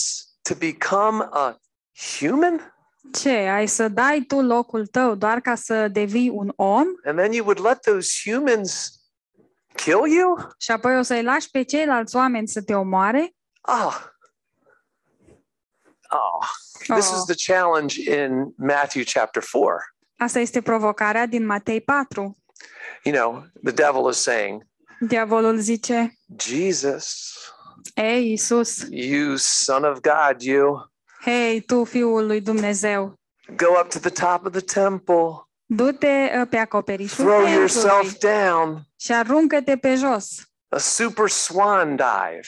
to 0.43 0.55
become 0.55 1.29
a 1.31 1.61
human 2.19 2.75
Ce? 3.13 3.31
Ai 3.31 3.67
să 3.67 3.89
dai 3.89 4.21
tu 4.21 4.41
locul 4.43 4.87
tău 4.87 5.15
doar 5.15 5.41
ca 5.41 5.55
să 5.55 5.89
devii 5.89 6.29
un 6.29 6.53
om 6.57 6.87
and 7.05 7.19
then 7.19 7.33
you 7.33 7.45
would 7.45 7.61
let 7.61 7.81
those 7.81 8.31
humans 8.31 8.91
kill 9.75 10.07
you? 10.07 10.49
și 10.59 10.71
apoi 10.71 10.99
o 10.99 11.03
să-i 11.03 11.23
lași 11.23 11.51
pe 11.51 11.63
ceilalți 11.63 12.17
oameni 12.17 12.49
să 12.49 12.63
te 12.63 12.75
omoare? 12.75 13.35
Oh. 13.61 13.97
Oh. 16.11 16.47
This 16.97 17.11
Oh. 17.11 17.17
is 17.17 17.25
the 17.37 17.53
challenge 17.53 18.01
in 18.11 18.55
Matthew 18.57 19.03
chapter 19.05 19.43
4. 19.43 19.77
Asta 20.17 20.39
este 20.39 20.61
provocarea 20.61 21.27
din 21.27 21.47
Matei 21.47 21.81
4. 21.81 22.39
You 23.05 23.15
know, 23.15 23.45
the 23.65 23.73
devil 23.73 24.09
is 24.11 24.17
saying, 24.17 24.63
Diavolul 25.01 25.59
zice, 25.59 26.19
Jesus, 26.37 27.35
Ei, 27.95 28.33
Isus, 28.33 28.87
you 28.91 29.37
son 29.37 29.85
of 29.85 29.99
God, 30.01 30.43
you 30.43 30.91
hei, 31.21 31.61
tu, 31.61 31.85
Fiul 31.85 32.27
lui 32.27 32.41
Dumnezeu, 32.41 33.15
go 33.57 33.67
up 33.81 33.89
to 33.89 33.99
the 33.99 34.11
top 34.11 34.45
of 34.47 34.53
the 34.53 34.61
temple, 34.61 35.49
du-te 35.67 36.31
uh, 36.41 36.47
pe 36.51 36.57
acoperișul 36.57 37.25
throw 37.25 37.45
templului 37.45 37.59
yourself 37.59 38.19
down, 38.19 38.83
și 38.97 39.13
aruncă-te 39.13 39.77
pe 39.77 39.95
jos. 39.95 40.41
a 40.69 40.79
super 40.79 41.29
swan 41.29 41.89
dive. 41.97 42.41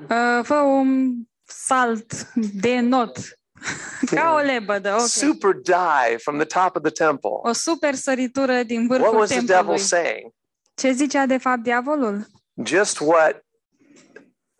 Uh, 0.00 0.44
Fă 0.44 0.54
un 0.54 1.14
salt 1.44 2.32
de 2.34 2.80
not, 2.80 3.18
ca 4.14 4.32
o 4.34 4.38
lebădă, 4.44 4.92
ok. 4.94 5.06
Super 5.06 5.52
dive 5.54 6.16
from 6.16 6.36
the 6.38 6.46
top 6.46 6.76
of 6.76 6.82
the 6.82 7.04
temple. 7.04 7.30
O 7.42 7.52
super 7.52 7.94
săritură 7.94 8.62
din 8.62 8.86
What 8.88 9.00
vârful 9.00 9.18
was 9.18 9.28
the 9.28 9.38
devil 9.38 9.54
templului. 9.54 9.80
saying? 9.80 10.32
Ce 10.74 10.90
zicea 10.92 11.26
de 11.26 11.38
fapt 11.38 11.62
diavolul? 11.62 12.26
Just 12.64 13.00
what 13.00 13.44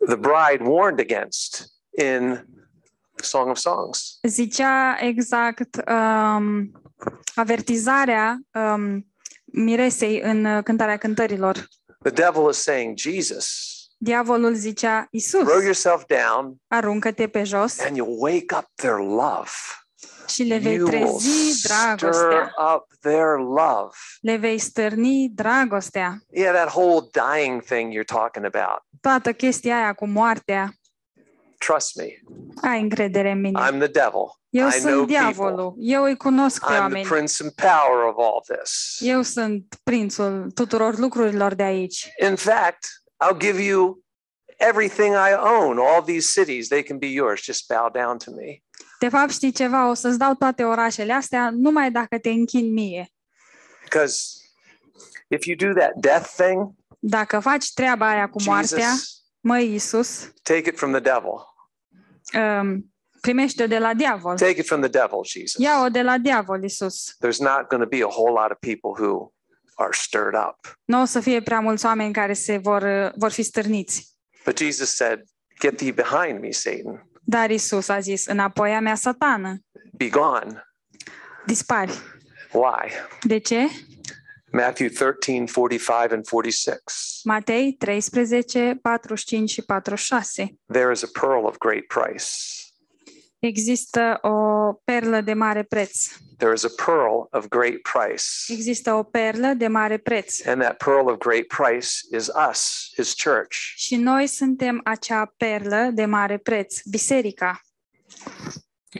the 0.07 0.15
bride 0.15 0.63
warned 0.63 0.99
against 0.99 1.65
in 1.97 2.45
Song 3.23 3.49
of 3.49 3.57
Songs. 3.57 4.19
Zicea 4.27 4.97
exact 4.99 5.81
um, 5.89 6.71
avertizarea 7.35 8.39
um, 8.53 9.05
miresei 9.45 10.19
în 10.21 10.45
uh, 10.45 10.63
cântarea 10.63 10.97
cântărilor. 10.97 11.67
The 12.03 12.11
devil 12.11 12.49
is 12.49 12.57
saying, 12.57 12.97
Jesus, 12.97 13.69
Diavolul 13.97 14.53
zicea, 14.53 15.07
Isus, 15.11 15.39
throw 15.43 15.61
yourself 15.61 16.03
down 16.05 16.55
aruncă-te 16.67 17.27
pe 17.27 17.43
jos 17.43 17.79
and 17.79 17.95
you 17.97 18.15
wake 18.19 18.55
up 18.55 18.65
their 18.75 18.97
love. 18.97 19.49
și 20.27 20.43
le 20.43 20.57
vei 20.57 20.75
You 20.75 20.87
will 20.87 20.99
trezi 20.99 21.51
stir 21.51 21.71
dragostea. 21.71 22.53
up 22.75 22.85
their 22.99 23.37
love. 23.37 23.89
Le 24.21 24.35
vei 24.37 24.57
stârni 24.57 25.29
dragostea. 25.33 26.17
Yeah, 26.33 26.53
that 26.55 26.73
whole 26.73 27.07
dying 27.11 27.63
thing 27.63 27.91
you're 27.93 28.05
talking 28.05 28.45
about. 28.45 28.81
Toată 29.01 29.33
chestia 29.33 29.75
aia 29.75 29.93
cu 29.93 30.07
moartea. 30.07 30.73
Trust 31.65 31.95
me, 31.95 32.05
Ai 32.61 32.81
încredere 32.81 33.31
în 33.31 33.39
mine. 33.39 33.59
I'm 33.61 33.77
the 33.77 33.87
devil. 33.87 34.39
Eu 34.49 34.67
I 34.67 34.69
know 34.69 34.79
sunt 34.79 34.95
people. 34.95 35.05
diavolul. 35.05 35.73
Eu 35.79 36.03
îi 36.03 36.17
cunosc 36.17 36.59
pe 36.59 36.65
I'm 36.65 36.75
the 36.75 36.79
oameni. 36.79 37.05
prince 37.07 37.43
and 37.43 37.51
power 37.51 38.03
of 38.03 38.15
all 38.17 38.57
this. 38.57 38.97
Eu 38.99 39.21
sunt 39.21 39.75
prințul 39.83 40.51
tuturor 40.53 40.97
lucrurilor 40.97 41.53
de 41.53 41.63
aici. 41.63 42.07
In 42.29 42.35
fact, 42.35 42.85
I'll 43.25 43.37
give 43.39 43.61
you 43.63 44.03
everything 44.57 45.13
I 45.13 45.33
own, 45.39 45.77
all 45.77 46.01
these 46.03 46.39
cities, 46.41 46.67
they 46.67 46.83
can 46.83 46.97
be 46.97 47.07
yours. 47.07 47.41
Just 47.43 47.67
bow 47.67 47.89
down 47.93 48.17
to 48.17 48.31
me. 48.31 48.63
De 48.99 49.09
fapt, 49.09 49.31
știi 49.31 49.51
ceva? 49.51 49.89
O 49.89 49.93
să-ți 49.93 50.17
dau 50.17 50.33
toate 50.33 50.63
orașele 50.63 51.13
astea 51.13 51.49
numai 51.53 51.91
dacă 51.91 52.17
te 52.17 52.29
închin 52.29 52.73
mie. 52.73 53.09
Because 53.83 54.23
if 55.27 55.45
you 55.45 55.55
do 55.55 55.79
that 55.79 55.91
death 55.95 56.29
thing, 56.35 56.69
Dacă 56.99 57.39
faci 57.39 57.73
treaba 57.73 58.09
aia 58.09 58.29
cu 58.29 58.41
moartea, 58.45 58.89
Jesus, 58.89 59.23
măi 59.39 59.71
Iisus, 59.71 60.31
take 60.41 60.69
it 60.69 60.77
from 60.77 60.91
the 60.91 60.99
devil. 60.99 61.49
Um, 62.33 62.93
primește-o 63.21 63.67
de 63.67 63.77
la 63.77 63.93
diavol. 63.93 64.35
Take 64.35 64.59
it 64.59 64.65
from 64.65 64.81
the 64.81 64.89
devil, 64.89 65.19
Jesus. 65.23 65.61
Ia-o 65.63 65.89
de 65.89 66.01
la 66.01 66.17
diavol, 66.17 66.61
Iisus. 66.63 67.15
There's 67.19 67.39
not 67.39 67.67
going 67.67 67.83
to 67.83 67.89
be 67.89 68.01
a 68.03 68.09
whole 68.09 68.33
lot 68.41 68.51
of 68.51 68.57
people 68.59 69.05
who 69.05 69.33
are 69.75 69.89
stirred 69.93 70.33
up. 70.47 70.77
Nu 70.85 71.01
o 71.01 71.05
să 71.05 71.19
fie 71.19 71.41
prea 71.41 71.59
mulți 71.59 71.85
oameni 71.85 72.13
care 72.13 72.33
se 72.33 72.57
vor, 72.57 72.81
uh, 72.81 73.11
vor 73.15 73.31
fi 73.31 73.43
stârniți. 73.43 74.09
But 74.45 74.57
Jesus 74.57 74.95
said, 74.95 75.19
Get 75.59 75.77
thee 75.77 75.91
behind 75.91 76.39
me, 76.39 76.51
Satan. 76.51 77.09
Dar 77.23 77.49
Iisus 77.49 77.87
a 77.89 77.99
zis, 77.99 78.25
înapoi 78.25 78.71
a 78.73 78.79
mea 78.79 78.95
satană, 78.95 79.59
Be 79.93 80.09
gone. 80.09 80.63
dispari. 81.45 81.91
Why? 82.51 82.91
De 83.21 83.37
ce? 83.37 83.67
Matthew 84.51 84.89
13, 84.89 85.45
45 85.45 86.11
and 86.11 86.25
46. 86.25 87.21
Matei 87.23 87.75
13, 87.79 88.79
45 88.81 89.49
și 89.49 89.61
46. 89.61 90.55
There 90.71 90.91
is 90.91 91.03
a 91.03 91.09
pearl 91.19 91.45
of 91.45 91.57
great 91.57 91.85
price. 91.87 92.25
Există 93.39 94.19
o 94.21 94.37
perlă 94.83 95.21
de 95.21 95.33
mare 95.33 95.63
preț. 95.63 96.07
There 96.37 96.53
is 96.53 96.63
a 96.63 96.83
pearl 96.85 97.27
of 97.31 97.47
great 97.47 97.81
price. 97.81 98.23
Există 98.47 98.93
o 98.93 99.03
perlă 99.03 99.47
de 99.47 99.67
mare 99.67 99.97
preț. 99.97 100.45
And 100.45 100.61
that 100.61 100.77
pearl 100.77 101.07
of 101.07 101.17
great 101.17 101.47
price 101.47 101.89
is 102.17 102.29
us, 102.49 102.89
his 102.95 103.13
church. 103.13 103.55
Și 103.75 103.95
noi 103.95 104.27
suntem 104.27 104.81
acea 104.83 105.33
perlă 105.37 105.89
de 105.93 106.05
mare 106.05 106.37
preț, 106.37 106.81
biserica. 106.89 107.61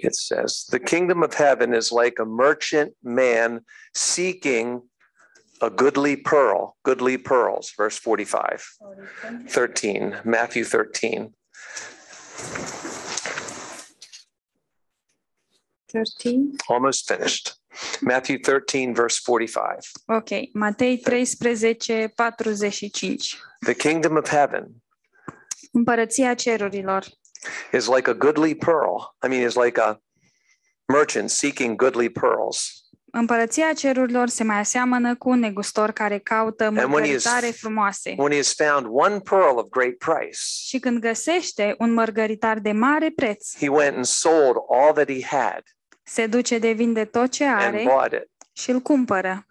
it 0.01 0.15
says, 0.15 0.65
The 0.69 0.79
kingdom 0.79 1.21
of 1.21 1.33
heaven 1.33 1.73
is 1.73 1.91
like 1.91 2.21
a 2.21 2.25
merchant 2.25 2.95
man 2.99 3.65
seeking 3.91 4.83
a 5.61 5.69
goodly 5.69 6.15
pearl, 6.15 6.75
goodly 6.83 7.17
pearls, 7.17 7.71
verse 7.77 7.97
45, 7.97 8.65
13, 9.47 10.15
Matthew 10.23 10.63
13. 10.63 11.33
13. 15.91 16.57
Almost 16.69 17.07
finished. 17.07 17.53
Matthew 18.01 18.39
13, 18.39 18.95
verse 18.95 19.17
45. 19.19 19.91
Ok, 20.09 20.49
Matei 20.53 20.97
13, 20.97 22.09
45. 22.15 23.37
The 23.61 23.75
kingdom 23.75 24.17
of 24.17 24.27
heaven 24.27 24.81
Împărăția 25.73 26.33
cerurilor 26.33 27.05
is 27.71 27.87
like 27.87 28.09
a 28.09 28.13
goodly 28.13 28.55
pearl. 28.55 29.15
I 29.23 29.27
mean, 29.27 29.41
is 29.41 29.55
like 29.55 29.77
a 29.81 29.99
merchant 30.87 31.29
seeking 31.29 31.77
goodly 31.77 32.09
pearls. 32.09 32.83
Împărăția 33.11 33.73
cerurilor 33.73 34.27
se 34.27 34.43
mai 34.43 34.59
aseamănă 34.59 35.15
cu 35.15 35.29
un 35.29 35.39
negustor 35.39 35.91
care 35.91 36.17
caută 36.17 36.63
when 36.63 36.75
he 36.75 36.83
is- 36.83 36.89
mărgăritare 36.91 37.45
frumoase. 37.51 38.15
When 38.17 38.31
he 38.31 38.37
has 38.37 38.53
found 38.55 38.87
one 38.89 39.19
pearl 39.19 39.57
of 39.57 39.65
great 39.69 39.93
price, 39.97 40.37
Și 40.67 40.79
când 40.79 40.99
găsește 40.99 41.75
un 41.77 41.93
mărgăritar 41.93 42.59
de 42.59 42.71
mare 42.71 43.09
preț, 43.15 43.57
he 43.57 43.67
went 43.67 43.95
and 43.95 44.05
sold 44.05 44.55
all 44.69 44.93
that 44.93 45.11
he 45.11 45.25
had 45.25 45.61
se 46.03 46.27
duce 46.27 46.57
de 46.57 46.71
vinde 46.71 47.05
tot 47.05 47.31
ce 47.31 47.45
and 47.45 47.61
are 47.61 47.83
bought 47.85 48.11
it. 48.13 48.27
și 48.53 48.69
îl 48.69 48.79
cumpără. 48.79 49.45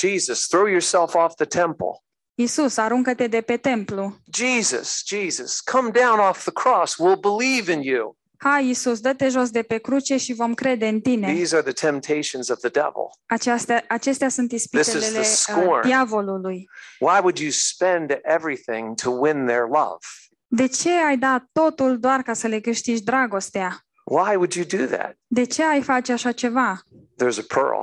Jesus, 0.00 0.46
throw 0.46 0.66
yourself 0.66 1.14
off 1.14 1.34
the 1.34 1.44
temple. 1.44 1.86
Iisus, 2.34 2.76
aruncă-te 2.76 3.26
de 3.26 3.40
pe 3.40 3.56
templu. 3.56 4.16
Jesus, 4.32 5.02
Jesus, 5.06 5.60
come 5.60 5.90
down 5.90 6.18
off 6.18 6.42
the 6.42 6.52
cross. 6.52 6.96
We'll 6.96 7.20
believe 7.20 7.72
in 7.72 7.80
you. 7.82 8.15
Hai, 8.38 8.66
Iisus, 8.66 9.00
dă-te 9.00 9.28
jos 9.28 9.50
de 9.50 9.62
pe 9.62 9.78
cruce 9.78 10.16
și 10.16 10.32
vom 10.32 10.54
crede 10.54 10.86
în 10.86 11.00
tine. 11.00 11.34
These 11.34 11.56
are 11.56 11.72
the 11.72 11.88
temptations 11.88 12.48
of 12.48 12.58
the 12.58 12.68
devil. 12.68 13.06
Aceastea, 13.26 13.84
acestea 13.88 14.28
sunt 14.28 14.48
This 14.48 14.64
is 14.64 14.70
ispitelele 14.72 15.10
the 15.10 15.18
uh, 15.20 15.24
scorn. 15.24 15.86
diavolului. 15.86 16.68
Why 16.98 17.18
would 17.18 17.38
you 17.38 17.50
spend 17.50 18.18
everything 18.22 18.94
to 18.94 19.10
win 19.10 19.46
their 19.46 19.62
love? 19.62 19.98
De 20.46 20.66
ce 20.66 20.90
ai 20.90 21.16
dat 21.18 21.44
totul 21.52 21.98
doar 21.98 22.22
ca 22.22 22.32
să 22.32 22.46
le 22.46 22.60
câștigi 22.60 23.02
dragostea? 23.02 23.80
Why 24.04 24.34
would 24.34 24.52
you 24.52 24.64
do 24.64 24.96
that? 24.96 25.16
De 25.26 25.44
ce 25.44 25.64
ai 25.64 25.82
face 25.82 26.12
așa 26.12 26.32
ceva? 26.32 26.80
There's 27.22 27.38
a 27.38 27.44
pearl. 27.54 27.80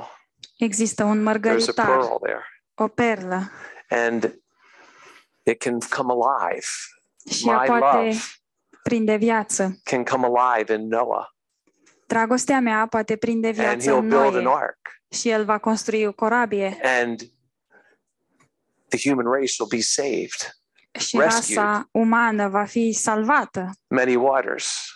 Există 0.58 1.04
un 1.04 1.16
There's 1.16 1.20
a 1.20 1.22
mărgăritar, 1.22 1.86
pearl 1.86 2.14
there. 2.22 2.44
o 2.74 2.88
perlă 2.88 3.50
And 3.88 4.34
it 5.42 5.58
can 5.62 5.78
come 5.96 6.12
alive. 6.12 6.66
și 7.30 7.48
ea 7.48 7.60
My 7.60 7.66
poate 7.66 7.96
love 8.06 8.18
prinde 8.84 9.16
viață. 9.16 9.80
can 9.84 10.04
come 10.04 10.26
alive 10.26 10.74
in 10.74 10.88
Noah. 10.88 11.26
Dragostea 12.06 12.60
mea 12.60 12.86
poate 12.90 13.16
prinde 13.16 13.46
And 13.46 13.56
viață 13.56 13.90
he'll 13.90 13.98
în 14.02 14.08
build 14.08 14.34
an 14.36 14.42
Noe 14.42 14.54
ark. 14.54 14.78
și 15.10 15.28
el 15.28 15.44
va 15.44 15.58
construi 15.58 16.04
o 16.06 16.12
corabie 16.12 16.78
And 16.82 17.20
the 18.88 19.08
human 19.10 19.26
race 19.32 19.52
will 19.58 19.68
be 19.70 19.80
saved. 19.80 20.56
și 20.98 21.18
Rescued. 21.18 21.58
rasa 21.58 21.88
umană 21.92 22.48
va 22.48 22.64
fi 22.64 22.92
salvată. 22.92 23.70
Many 23.86 24.14
waters 24.14 24.88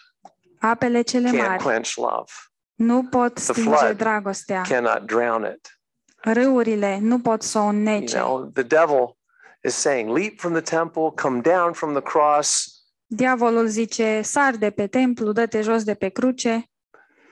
Apele 0.61 1.03
cele 1.03 1.29
can't 1.31 1.47
mari 1.49 1.63
quench 1.63 1.95
love, 1.97 2.33
nu 2.75 3.05
pot 3.05 3.39
stinge 3.39 3.61
flood 3.77 3.97
dragostea. 3.97 4.63
cannot 4.63 5.07
drown 5.07 5.53
it. 5.55 5.81
Râurile 6.21 6.99
nu 7.01 7.21
pot 7.21 7.43
să 7.43 7.59
o 7.59 7.61
You 7.61 7.69
înnece. 7.71 8.17
know, 8.19 8.45
the 8.55 8.63
devil 8.63 9.17
is 9.65 9.75
saying, 9.75 10.17
leap 10.17 10.39
from 10.39 10.53
the 10.53 10.77
temple, 10.77 11.03
come 11.23 11.41
down 11.41 11.73
from 11.73 11.93
the 11.93 12.03
cross. 12.03 12.77
Diavolul 13.11 13.67
zice, 13.67 14.21
sar 14.23 14.57
de 14.57 14.71
pe 14.71 14.87
templu, 14.87 15.33
dă-te 15.33 15.61
jos 15.61 15.85
de 15.85 15.95
pe 15.95 16.09
cruce, 16.09 16.71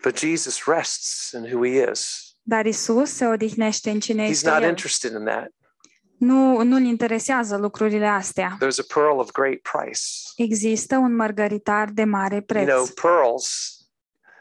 But 0.02 0.18
Jesus 0.18 0.64
rests 0.66 1.32
in 1.32 1.42
who 1.52 1.64
he 1.64 1.90
is. 1.90 2.20
dar 2.42 2.66
Isus 2.66 3.10
se 3.10 3.26
odihnește 3.26 3.90
în 3.90 4.00
cine 4.00 4.24
He's 4.26 4.30
este 4.30 4.50
not 4.50 4.62
El. 4.62 4.68
interested 4.68 5.12
in 5.12 5.24
that. 5.24 5.48
Nu, 6.18 6.62
nu-l 6.62 6.82
interesează 6.82 7.56
lucrurile 7.56 8.06
astea. 8.06 8.56
There's 8.56 8.78
a 8.90 8.94
pearl 8.94 9.18
of 9.18 9.30
great 9.30 9.58
price. 9.60 10.00
Există 10.36 10.96
un 10.96 11.14
mărgăritar 11.14 11.88
de 11.90 12.04
mare 12.04 12.34
You 12.34 12.44
preț. 12.44 12.66
know, 12.68 12.86
pearls, 13.02 13.70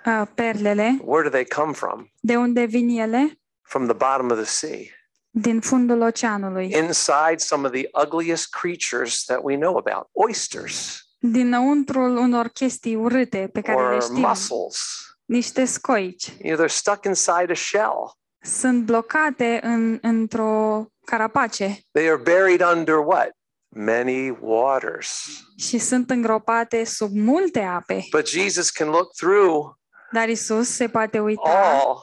Uh, 0.06 0.22
Perlele, 0.36 1.00
where 1.04 1.24
do 1.24 1.30
they 1.30 1.46
come 1.46 1.74
from? 1.74 2.12
de 2.20 2.36
unde 2.38 2.66
vin 2.66 2.90
ele? 3.00 3.40
From 3.62 3.86
the 3.88 3.94
bottom 3.96 4.30
of 4.32 4.38
the 4.38 4.46
sea. 4.46 4.86
Din 5.30 5.60
fundul 5.62 6.02
oceanului. 6.02 6.66
Inside 6.70 7.38
some 7.38 7.68
of 7.68 7.74
the 7.74 7.90
ugliest 8.06 8.50
creatures 8.50 9.24
that 9.24 9.40
we 9.42 9.56
know 9.56 9.78
about, 9.78 10.10
oysters 10.12 11.05
Dinăuntrul 11.32 12.18
unor 12.18 12.48
chestii 12.48 12.96
urâte 12.96 13.50
pe 13.54 13.62
care 13.62 13.90
le 13.90 13.96
or 13.96 14.02
știm. 14.02 14.20
mussels. 14.20 14.80
Niște 15.26 15.66
scoici. 15.66 16.28
You 16.28 16.56
know, 16.56 16.66
they're 16.66 16.76
stuck 16.76 17.06
inside 17.06 17.52
a 17.52 17.56
shell. 17.56 18.12
Sunt 18.42 18.84
blocate 18.84 19.60
în, 19.64 20.00
într-o 20.02 20.86
carapace 21.06 21.80
They 21.92 22.10
are 22.10 22.22
buried 22.24 22.62
under 22.76 22.96
what? 22.96 23.30
Many 23.68 24.38
waters. 24.40 25.28
și 25.58 25.78
sunt 25.78 26.10
îngropate 26.10 26.84
sub 26.84 27.12
multe 27.14 27.60
ape. 27.60 28.06
But 28.12 28.28
Jesus 28.28 28.70
can 28.70 28.88
look 28.88 29.16
through 29.16 29.74
Dar 30.12 30.30
Isus 30.30 30.70
se 30.70 30.88
poate 30.88 31.20
uita, 31.20 31.50
all 31.50 32.02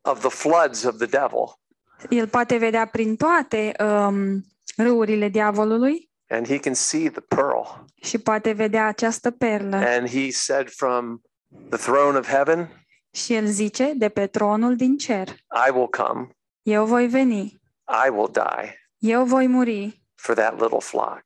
of 0.00 0.20
the 0.20 0.28
floods 0.28 0.84
of 0.84 0.96
the 0.96 1.06
devil 1.06 1.60
el 2.08 2.28
poate 2.28 2.56
vedea 2.56 2.86
prin 2.86 3.16
toate 3.16 3.74
um, 3.78 4.44
râurile 4.76 5.28
diavolului 5.28 6.10
and 6.32 6.46
he 6.46 6.58
can 6.58 6.74
see 6.74 7.10
the 7.10 7.20
pearl. 7.20 7.84
și 8.02 8.18
poate 8.18 8.52
vedea 8.52 8.86
această 8.86 9.30
perlă. 9.30 9.76
And 9.76 10.08
he 10.08 10.30
said 10.30 10.70
from 10.70 11.22
the 11.68 11.78
throne 11.78 12.18
of 12.18 12.28
heaven, 12.28 12.86
Și 13.10 13.34
el 13.34 13.46
zice, 13.46 13.92
de 13.96 14.08
pe 14.08 14.26
tronul 14.26 14.76
din 14.76 14.96
cer, 14.96 15.28
I 15.68 15.70
will 15.74 15.88
come, 15.88 16.28
eu 16.62 16.84
voi 16.84 17.06
veni, 17.06 17.60
I 18.06 18.10
will 18.10 18.30
die 18.32 18.76
eu 18.98 19.24
voi 19.24 19.46
muri 19.46 20.02
for 20.14 20.34
that 20.34 20.60
little 20.60 20.80
flock. 20.80 21.24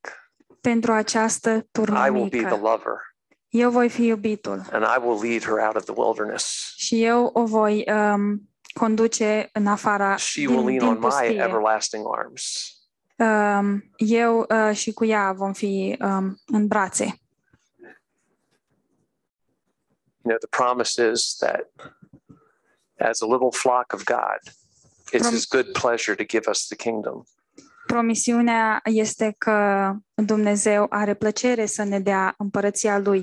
pentru 0.60 0.92
această 0.92 1.66
turnă 1.70 2.06
I 2.06 2.10
will 2.10 2.28
be 2.28 2.42
the 2.42 2.58
lover 2.60 2.94
Eu 3.48 3.70
voi 3.70 3.88
fi 3.88 4.06
iubitul 4.06 4.62
and 4.72 4.84
I 4.96 5.06
will 5.06 5.20
lead 5.20 5.44
her 5.44 5.66
out 5.66 5.76
of 5.76 5.84
the 5.84 5.94
wilderness. 5.96 6.72
și 6.76 7.04
eu 7.04 7.30
o 7.32 7.44
voi 7.44 7.84
um, 8.14 8.50
conduce 8.74 9.48
în 9.52 9.66
afara 9.66 10.16
She 10.16 10.46
will 10.46 10.64
lean 10.66 10.78
din 10.78 10.88
on 10.88 10.98
my 10.98 11.36
everlasting 11.36 12.04
arms. 12.16 12.70
Um, 13.18 13.90
eu 13.96 14.46
uh, 14.48 14.76
și 14.76 14.92
cu 14.92 15.04
ea 15.04 15.32
vom 15.32 15.52
fi 15.52 15.96
um, 16.00 16.40
în 16.46 16.66
brațe. 16.66 17.04
You 17.04 17.14
know, 20.34 20.38
the 20.38 20.48
promise 20.64 21.10
is 21.10 21.34
that 21.38 21.70
as 22.98 23.22
a 23.22 23.26
little 23.26 23.50
flock 23.52 23.92
of 23.92 24.04
God, 24.04 24.40
it's 25.12 25.20
Prom- 25.20 25.32
his 25.32 25.46
good 25.48 25.72
pleasure 25.72 26.16
to 26.16 26.24
give 26.24 26.50
us 26.50 26.66
the 26.66 26.76
kingdom. 26.76 27.22
Promisiunea 27.86 28.80
este 28.84 29.34
că 29.38 29.92
Dumnezeu 30.14 30.86
are 30.88 31.14
plăcere 31.14 31.66
să 31.66 31.82
ne 31.82 32.00
dea 32.00 32.34
împărăția 32.38 32.98
Lui 32.98 33.20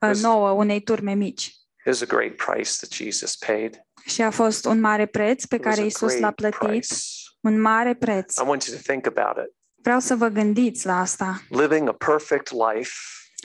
uh, 0.00 0.08
Vezi- 0.08 0.22
nouă, 0.22 0.50
unei 0.50 0.80
turme 0.80 1.14
mici. 1.14 1.54
There's 1.88 2.02
a 2.02 2.06
great 2.06 2.34
price 2.34 2.70
that 2.80 2.90
Jesus 2.92 3.36
paid. 3.36 3.80
Și 4.06 4.22
a 4.22 4.30
fost 4.30 4.64
un 4.64 4.80
mare 4.80 5.06
preț 5.06 5.44
pe 5.44 5.54
It 5.54 5.64
was 5.64 5.74
care 5.74 5.84
a 5.84 5.86
Isus 5.86 6.12
l-a 6.12 6.32
great 6.32 6.34
plătit, 6.34 6.58
price. 6.86 6.94
Un 7.46 7.60
mare 7.60 7.94
preț. 7.94 8.36
I 8.36 8.42
want 8.46 8.64
you 8.64 8.76
to 8.76 8.82
think 8.82 9.06
about 9.06 9.44
it. 9.46 9.54
Vreau 9.82 10.00
să 10.00 10.14
vă 10.14 10.28
gândiți 10.28 10.86
la 10.86 11.00
asta, 11.00 11.40
Living 11.48 11.88
a 11.88 11.92
perfect 11.92 12.50
life, 12.50 12.90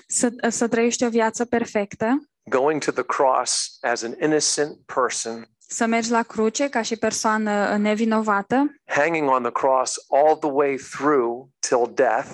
să, 0.08 0.30
să 0.50 0.68
trăiești 0.68 1.04
o 1.06 1.10
viață 1.10 1.46
perfectă, 1.46 2.22
going 2.50 2.84
to 2.84 2.92
the 2.92 3.04
cross 3.04 3.78
as 3.82 4.04
an 4.04 4.12
innocent 4.22 4.78
person, 4.86 5.46
să 5.68 5.86
mergi 5.86 6.10
la 6.10 6.24
cruce 6.24 6.70
ca 6.70 6.82
și 6.82 6.96
persoană 6.96 7.78
nevinovată. 7.78 8.76
hanging 8.86 9.30
on 9.30 9.42
the 9.42 9.52
cross 9.52 9.96
all 10.10 10.38
the 10.38 10.50
way 10.52 10.76
through 10.92 11.48
till 11.60 11.92
death, 11.94 12.32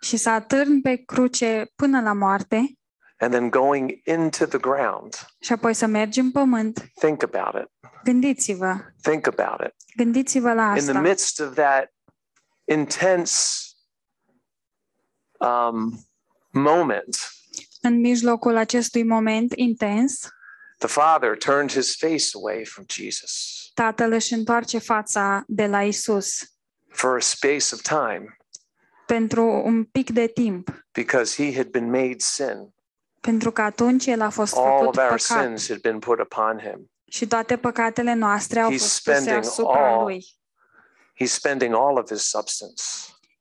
și 0.00 0.16
să 0.16 0.30
atârni 0.30 0.80
pe 0.80 0.96
cruce 0.96 1.66
până 1.76 2.00
la 2.00 2.12
moarte 2.12 2.72
and 3.22 3.32
then 3.32 3.50
going 3.50 4.00
into 4.04 4.46
the 4.46 4.58
ground. 4.58 5.14
și 5.40 5.52
apoi 5.52 5.74
să 5.74 5.86
mergi 5.86 6.20
în 6.20 6.30
pământ. 6.30 6.90
Think 6.94 7.22
about 7.22 7.62
it. 7.62 7.70
Gândiți-vă, 8.04 8.76
Think 9.02 9.26
about 9.26 9.60
it. 9.66 9.74
gândiți-vă 9.96 10.52
la 10.52 10.74
In 10.76 10.84
the 10.84 11.00
midst 11.00 11.40
of 11.40 11.54
that 11.54 11.92
intense 12.64 13.34
um, 15.38 16.06
moment, 16.50 17.16
În 17.80 18.00
mijlocul 18.00 18.56
acestui 18.56 19.02
moment 19.04 19.52
intens, 19.56 20.28
the 20.78 20.88
Father 20.88 21.36
turned 21.36 21.70
his 21.72 21.96
face 21.96 22.24
away 22.34 22.64
from 22.64 22.84
Jesus 22.88 23.60
Tatăl 23.74 24.12
își 24.12 24.32
întoarce 24.32 24.78
fața 24.78 25.44
de 25.46 25.66
la 25.66 25.82
Isus 25.82 26.38
for 26.88 27.16
a 27.16 27.20
space 27.20 27.74
of 27.74 27.80
time 27.80 28.36
pentru 29.06 29.44
un 29.64 29.84
pic 29.84 30.10
de 30.10 30.26
timp, 30.26 30.84
because 30.92 31.44
he 31.44 31.56
had 31.56 31.66
been 31.66 31.90
made 31.90 32.18
sin. 32.18 32.74
Pentru 33.22 33.50
că 33.52 33.62
atunci 33.62 34.06
el 34.06 34.20
a 34.20 34.28
fost 34.30 34.56
All 34.56 34.64
făcut 34.78 34.86
of 34.86 34.96
our 34.96 35.06
păcat 35.06 35.20
sins 35.44 35.68
had 35.68 35.80
been 35.80 35.98
put 35.98 36.20
upon 36.20 36.58
him. 36.58 36.90
și 37.04 37.26
toate 37.26 37.56
păcatele 37.56 38.14
noastre 38.14 38.60
au 38.60 38.70
He's 38.70 38.78
fost 38.78 39.02
puse 39.04 39.16
spending 39.18 39.44
asupra 39.44 39.90
all- 39.92 40.02
lui. 40.02 40.24
He's 41.22 41.30
spending 41.32 41.74
all 41.74 41.98
of 41.98 42.08
his 42.10 42.22
substance. 42.28 42.82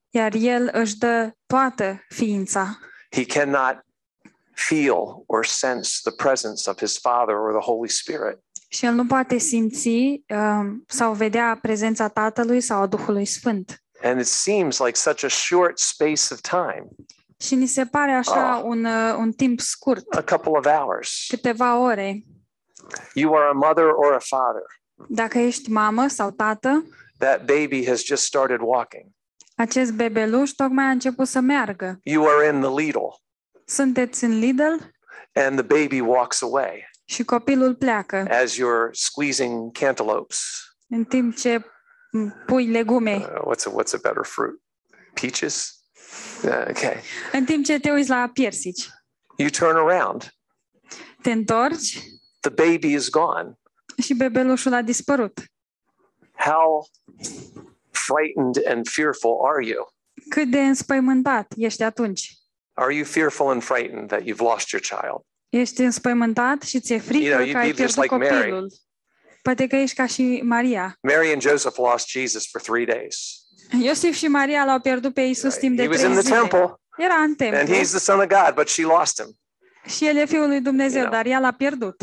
Iar 0.09 0.33
el 0.35 0.69
își 0.73 0.97
dă 0.97 1.31
toată 1.45 2.03
ființa. 2.09 2.77
He 3.11 3.25
cannot 3.25 3.85
feel 4.53 5.23
or 5.25 5.45
sense 5.45 5.99
the 6.03 6.11
presence 6.11 6.69
of 6.69 6.77
his 6.79 6.97
Father 6.99 7.35
or 7.35 7.51
the 7.51 7.71
Holy 7.71 7.89
Spirit. 7.89 8.37
Și 8.67 8.85
el 8.85 8.93
nu 8.93 9.05
poate 9.05 9.37
simți 9.37 9.89
um, 10.27 10.83
sau 10.87 11.13
vedea 11.13 11.59
prezența 11.61 12.07
Tatălui 12.07 12.61
sau 12.61 12.81
a 12.81 12.87
Duhului 12.87 13.25
Sfânt. 13.25 13.83
And 14.03 14.19
it 14.19 14.27
seems 14.27 14.79
like 14.79 14.97
such 14.97 15.23
a 15.23 15.27
short 15.27 15.77
space 15.79 16.33
of 16.33 16.39
time, 16.41 16.87
Și 17.41 17.55
ni 17.55 17.65
se 17.65 17.85
pare 17.85 18.11
așa 18.11 18.55
Ah. 18.55 18.61
un, 18.63 18.85
uh, 18.85 19.15
un 19.17 19.31
timp 19.31 19.59
scurt, 19.59 20.13
a 20.13 20.21
couple 20.23 20.51
of 20.51 20.65
hours. 20.65 21.25
câteva 21.27 21.77
ore. 21.79 22.23
You 23.13 23.35
are 23.35 23.47
a 23.47 23.51
mother 23.51 23.85
or 23.85 24.13
a 24.13 24.19
father. 24.19 24.63
Dacă 25.07 25.37
ești 25.37 25.69
mamă 25.71 26.07
sau 26.07 26.31
tată, 26.31 26.85
That 27.17 27.45
baby 27.45 27.85
has 27.87 28.03
just 28.03 28.23
started 28.23 28.59
walking. 28.61 29.05
acest 29.55 29.93
bebeluș 29.93 30.49
tocmai 30.51 30.85
a 30.85 30.89
început 30.89 31.27
să 31.27 31.39
meargă. 31.39 31.99
You 32.03 32.27
are 32.27 32.47
in 32.47 32.61
the 32.61 32.69
Lidl 32.83 32.99
Sunteți 33.65 34.23
în 34.23 34.39
Lidl 34.39 34.73
and 35.33 35.65
the 35.65 35.79
baby 35.81 35.99
walks 35.99 36.41
away 36.41 36.89
și 37.05 37.23
copilul 37.23 37.75
pleacă 37.75 38.27
as 38.29 38.53
you're 38.55 38.89
squeezing 38.91 39.71
cantaloupes. 39.77 40.41
în 40.89 41.03
timp 41.03 41.35
ce 41.35 41.65
m, 42.11 42.27
pui 42.45 42.65
legume, 42.67 43.15
Uh, 43.15 43.55
what's 43.55 43.63
a 43.65 43.69
what's 43.71 43.93
a 43.93 43.99
better 44.01 44.23
fruit? 44.25 44.61
Peaches. 45.13 45.80
Uh, 46.43 46.65
okay. 46.69 47.01
în 47.31 47.45
timp 47.45 47.65
ce 47.65 47.79
te 47.79 47.91
uiți 47.91 48.09
la 48.09 48.29
piersici. 48.33 48.87
You 49.37 49.49
turn 49.49 49.75
around. 49.75 50.33
Te 51.21 51.31
întorci 51.31 51.99
The 52.39 52.49
baby 52.49 52.93
is 52.93 53.09
gone. 53.09 53.53
și 54.03 54.13
bebelușul 54.13 54.73
a 54.73 54.81
dispărut. 54.81 55.39
How 56.33 56.87
frightened 57.91 58.67
and 58.67 58.87
fearful 58.87 59.37
are 59.45 59.65
you? 59.65 59.93
Cât 60.29 60.49
de 60.49 60.59
înspăimântat 60.59 61.53
ești 61.57 61.83
atunci? 61.83 62.33
Are 62.73 62.95
you 62.95 63.05
fearful 63.05 63.49
and 63.49 63.63
frightened 63.63 64.07
that 64.07 64.21
you've 64.21 64.39
lost 64.41 64.69
your 64.69 64.83
child? 64.83 65.21
Ești 65.49 65.81
înspăimântat 65.81 66.61
și 66.61 66.79
ți-e 66.79 66.99
frică 66.99 67.23
You 67.23 67.35
know, 67.35 67.47
you'd 67.47 67.51
că 67.51 67.57
ai 67.57 67.71
be 67.71 67.83
just 67.83 67.93
pierdut 67.93 68.11
like 68.11 68.15
Mary. 68.15 68.35
copilul. 68.49 68.71
Poate 69.41 69.67
că 69.67 69.75
ești 69.75 69.95
ca 69.95 70.05
și 70.05 70.41
Maria. 70.43 70.97
Mary 71.01 71.31
and 71.31 71.41
Joseph 71.41 71.75
lost 71.77 72.07
Jesus 72.09 72.47
for 72.51 72.61
three 72.61 72.85
days. 72.85 73.40
Iosif 73.79 74.15
și 74.15 74.27
Maria 74.27 74.63
l-au 74.65 74.79
pierdut 74.79 75.13
pe 75.13 75.21
Isus 75.21 75.55
timp 75.55 75.75
de 75.75 75.81
He 75.83 75.87
was 75.87 75.97
trei 75.97 76.09
in 76.09 76.15
the 76.17 76.25
zile. 76.25 76.37
temple 76.39 76.75
Era 76.97 77.13
în 77.13 77.21
and 77.21 77.35
templu 77.37 77.75
he's 77.75 77.89
the 77.89 77.99
son 77.99 78.19
of 78.19 78.25
God, 78.27 78.53
but 78.55 78.67
she 78.67 78.83
lost 78.83 79.21
him. 79.21 79.37
și 79.95 80.07
el 80.07 80.15
e 80.15 80.25
Fiul 80.25 80.47
lui 80.47 80.61
Dumnezeu, 80.61 80.99
You 81.01 81.09
know. 81.09 81.17
dar 81.21 81.25
ea 81.31 81.39
l-a 81.39 81.51
pierdut. 81.51 82.01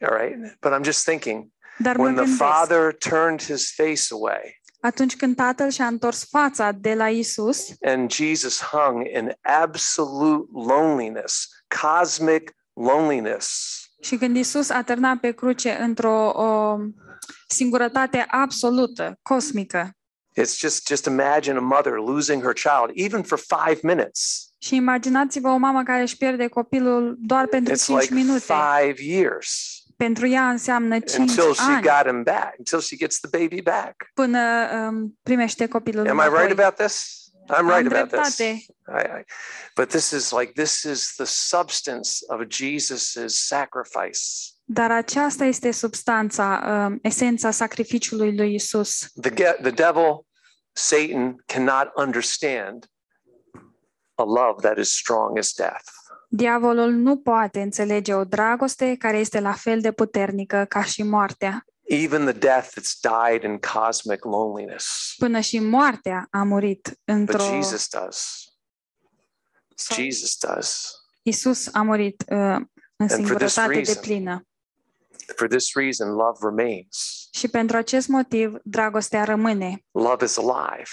All 0.00 0.16
right. 0.18 0.56
But 0.60 0.72
I'm 0.72 0.82
just 0.84 1.04
thinking 1.04 1.46
Dar 1.78 1.96
mă 1.96 2.02
when 2.02 2.14
the 2.14 2.24
gândesc, 2.24 2.42
father 2.52 2.92
turned 2.94 3.42
his 3.42 3.72
face 3.74 4.02
away 4.10 4.60
atunci 4.80 5.16
când 5.16 5.36
tatăl 5.36 5.70
și-a 5.70 5.86
întors 5.86 6.26
fața 6.30 6.72
de 6.72 6.94
la 6.94 7.08
Isus 7.08 7.66
and 7.80 8.12
Jesus 8.12 8.60
hung 8.62 9.06
in 9.16 9.32
absolute 9.40 10.44
loneliness, 10.52 11.48
cosmic 11.82 12.50
loneliness, 12.72 13.74
și 14.02 14.16
când 14.16 14.36
Isus 14.36 14.70
a 14.70 14.82
târnat 14.82 15.18
pe 15.18 15.30
cruce 15.30 15.76
într-o 15.80 16.28
o 16.34 16.78
singurătate 17.48 18.24
absolută, 18.28 19.18
cosmică, 19.22 19.90
it's 20.40 20.56
just 20.58 20.86
just 20.86 21.06
imagine 21.06 21.56
a 21.56 21.60
mother 21.60 21.92
losing 21.92 22.42
her 22.42 22.52
child 22.52 22.90
even 22.94 23.22
for 23.22 23.38
five 23.38 23.78
minutes. 23.82 24.40
și 24.58 24.74
imaginați-vă 24.74 25.48
o 25.48 25.56
mamă 25.56 25.82
care 25.82 26.02
își 26.02 26.16
pierde 26.16 26.46
copilul 26.46 27.16
doar 27.18 27.46
pentru 27.46 27.74
It's 27.74 27.84
5 27.84 28.00
like 28.00 28.14
minute. 28.14 28.40
five 28.44 28.94
years 29.02 29.70
Pentru 29.96 30.26
ea 30.26 30.48
înseamnă 30.50 30.98
5 30.98 31.18
until 31.18 31.54
she 31.54 31.62
ani 31.72 31.82
got 31.82 32.06
him 32.06 32.22
back, 32.22 32.54
until 32.58 32.80
she 32.80 32.96
gets 32.96 33.20
the 33.20 33.38
baby 33.38 33.62
back. 33.62 33.94
până 34.14 34.68
um, 34.88 35.18
primește 35.22 35.66
copilul 35.66 36.08
Am 36.08 36.16
I 36.16 36.20
right 36.20 36.34
înapoi. 36.34 36.52
about 36.64 36.74
this? 36.74 37.20
I'm 37.48 37.54
Am 37.58 37.68
right 37.68 37.92
about 37.92 38.10
this. 38.22 38.36
dreptate. 38.36 38.64
I, 38.88 39.18
I, 39.20 39.24
but 39.76 39.88
this 39.88 40.10
is 40.10 40.30
like 40.30 40.52
this 40.52 40.82
is 40.82 41.12
the 41.16 41.24
substance 41.26 42.10
of 42.28 42.40
Jesus's 42.50 43.46
sacrifice. 43.46 44.20
Dar 44.64 44.90
aceasta 44.90 45.44
este 45.44 45.70
substanța, 45.70 46.64
um, 46.88 46.98
esența 47.02 47.50
sacrificiului 47.50 48.36
lui 48.36 48.54
Isus. 48.54 49.06
The 49.20 49.30
ge- 49.34 49.58
the 49.62 49.70
devil, 49.70 50.25
Satan 50.76 51.42
cannot 51.46 51.90
understand 51.96 52.86
a 54.14 54.22
love 54.24 54.60
that 54.60 54.78
is 54.78 54.90
strong 54.96 55.38
as 55.38 55.52
death. 55.52 55.84
Diavolul 56.28 56.90
nu 56.92 57.16
poate 57.18 57.60
înțelege 57.60 58.14
o 58.14 58.24
dragoste 58.24 58.94
care 58.98 59.18
este 59.18 59.40
la 59.40 59.52
fel 59.52 59.80
de 59.80 59.92
puternică 59.92 60.64
ca 60.68 60.84
și 60.84 61.02
moartea. 61.02 61.64
Even 61.82 62.24
the 62.24 62.32
death 62.32 62.68
that's 62.68 63.00
died 63.00 63.42
in 63.42 63.58
cosmic 63.58 64.24
loneliness. 64.24 65.14
Până 65.16 65.40
și 65.40 65.58
moartea 65.58 66.26
a 66.30 66.42
murit 66.42 66.86
But 66.88 66.98
într-o... 67.04 67.38
Jesus 67.44 67.88
does. 67.88 68.44
sau- 69.74 69.96
Jesus 69.96 70.36
does. 70.38 70.90
Isus 71.22 71.74
a 71.74 71.82
murit 71.82 72.24
uh, 72.28 72.36
în 72.36 72.66
for 72.96 73.06
this 73.06 73.14
singurătate 73.16 73.80
de 73.80 73.92
reason- 73.92 74.00
plină. 74.00 74.46
For 75.36 75.48
this 75.48 75.74
reason, 75.74 76.08
love 76.08 76.38
remains. 76.42 77.28
Și 77.32 77.48
pentru 77.48 77.76
acest 77.76 78.08
motiv, 78.08 78.54
dragostea 78.62 79.24
rămâne. 79.24 79.84
Love 79.90 80.24
is 80.24 80.38
alive. 80.38 80.90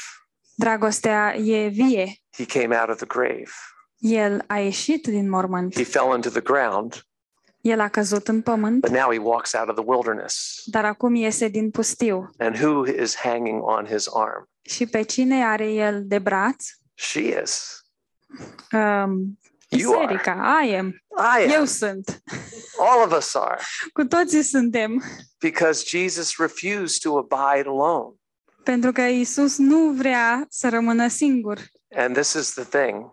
Dragostea 0.56 1.36
e 1.36 1.68
vie. 1.68 2.18
He 2.38 2.46
came 2.46 2.76
out 2.80 2.90
of 2.90 2.96
the 2.98 3.06
grave. 3.06 3.52
El 3.98 4.44
a 4.48 4.58
ieșit 4.60 5.08
din 5.08 5.30
mormânt. 5.30 5.76
He 5.76 5.84
fell 5.84 6.16
into 6.16 6.30
the 6.30 6.42
ground, 6.42 7.06
El 7.62 7.80
a 7.80 7.88
căzut 7.88 8.28
în 8.28 8.42
pământ, 8.42 8.82
but 8.82 8.90
now 8.92 9.12
he 9.12 9.18
walks 9.18 9.54
out 9.54 9.70
of 9.70 9.76
the 9.76 9.84
wilderness. 9.88 10.62
dar 10.66 10.86
acum 10.86 11.16
iese 11.16 11.48
din 11.48 11.72
pustiu. 11.72 12.30
And 12.38 12.58
who 12.62 12.86
is 13.02 13.16
hanging 13.16 13.62
on 13.64 13.86
his 13.86 14.08
arm? 14.14 14.50
Și 14.62 14.86
pe 14.86 15.02
cine 15.02 15.46
are 15.46 15.72
el 15.74 16.02
de 16.06 16.20
braț? 16.20 16.66
She 16.94 17.42
is. 17.44 17.82
Um, 18.72 19.40
You 19.80 19.94
are. 19.94 20.06
Biserica, 20.06 20.62
I 20.66 20.76
am. 20.76 20.88
I 21.48 21.52
Eu 21.52 21.60
am. 21.60 21.66
sunt. 21.66 22.22
All 22.80 23.04
of 23.06 23.18
us 23.18 23.36
are. 23.36 23.62
Cu 23.94 24.04
toții 24.06 24.44
suntem. 24.44 25.04
Because 25.40 25.84
Jesus 25.98 26.38
refused 26.38 27.02
to 27.02 27.18
abide 27.18 27.70
alone. 27.70 28.16
Pentru 28.64 28.92
că 28.92 29.02
Isus 29.02 29.58
nu 29.58 29.90
vrea 29.92 30.46
să 30.50 30.70
rămână 30.70 31.08
singur. 31.08 31.60
And 31.96 32.16
this 32.16 32.34
is 32.34 32.54
the 32.54 32.64
thing 32.64 33.06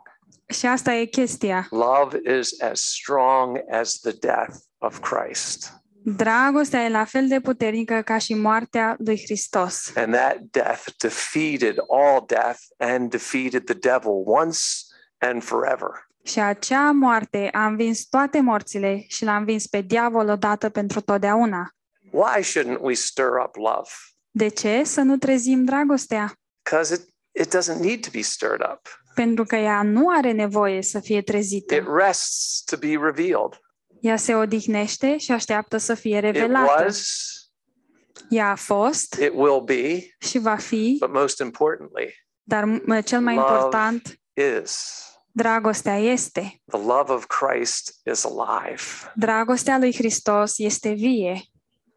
Și 0.48 0.66
asta 0.66 0.92
e 0.92 1.04
chestia. 1.04 1.66
love 1.70 2.38
is 2.38 2.60
as 2.62 2.80
strong 2.80 3.58
as 3.70 3.98
the 3.98 4.12
death 4.12 4.54
of 4.78 4.98
Christ. 5.00 5.72
Dragostea 6.02 6.84
e 6.84 6.88
la 6.88 7.04
fel 7.04 7.28
de 7.28 7.40
puternică 7.40 8.02
ca 8.04 8.18
și 8.18 8.34
moartea 8.34 8.96
lui 9.04 9.20
Hristos. 9.24 9.92
And 9.96 10.14
that 10.14 10.36
death 10.50 10.84
defeated 10.98 11.76
all 11.88 12.24
death 12.26 12.58
and 12.78 13.10
defeated 13.10 13.64
the 13.64 13.74
devil 13.74 14.12
once 14.24 14.60
and 15.18 15.42
forever. 15.42 16.08
Și 16.22 16.38
acea 16.40 16.90
moarte 16.90 17.48
a 17.52 17.66
învins 17.66 18.04
toate 18.04 18.40
morțile 18.40 19.04
și 19.08 19.24
l-a 19.24 19.36
învins 19.36 19.66
pe 19.66 19.80
diavol 19.80 20.28
odată 20.28 20.68
pentru 20.68 21.00
totdeauna. 21.00 21.74
Why 22.10 22.42
shouldn't 22.42 22.80
we 22.80 22.94
stir 22.94 23.28
up 23.44 23.54
love? 23.56 23.90
De 24.30 24.48
ce 24.48 24.82
să 24.84 25.00
nu 25.00 25.16
trezim 25.16 25.64
dragostea? 25.64 26.32
Because 26.62 26.94
it, 26.94 27.00
it 27.44 27.56
doesn't 27.56 27.80
need 27.80 28.00
to 28.02 28.08
be 28.12 28.20
stirred 28.20 28.60
up. 28.72 28.88
Pentru 29.14 29.44
că 29.44 29.56
ea 29.56 29.82
nu 29.82 30.08
are 30.08 30.32
nevoie 30.32 30.82
să 30.82 31.00
fie 31.00 31.22
trezită. 31.22 31.74
It 31.74 31.84
rests 31.96 32.62
to 32.64 32.76
be 32.76 32.86
revealed. 32.86 33.60
Ea 34.00 34.16
se 34.16 34.34
odihnește 34.34 35.16
și 35.18 35.32
așteaptă 35.32 35.76
să 35.76 35.94
fie 35.94 36.16
It 36.16 36.22
revelată. 36.22 36.82
was, 36.84 37.12
Ea 38.28 38.50
a 38.50 38.54
fost 38.54 39.14
it 39.14 39.32
will 39.34 39.60
be, 39.60 40.00
și 40.18 40.38
va 40.38 40.56
fi, 40.56 40.96
but 41.00 41.12
most 41.12 41.38
importantly, 41.40 42.14
dar 42.42 42.64
m- 42.64 43.04
cel 43.04 43.20
mai 43.20 43.34
Love. 43.34 43.48
important, 43.54 44.20
is 44.62 45.04
dragostea 45.32 45.96
este. 45.98 46.60
the 46.72 46.80
love 46.80 47.12
of 47.12 47.26
Christ 47.26 48.00
is 48.12 48.24
alive. 48.24 48.82
Dragostea 49.14 49.78
lui 49.78 49.94
Hristos 49.94 50.58
este 50.58 50.92
vie. 50.92 51.42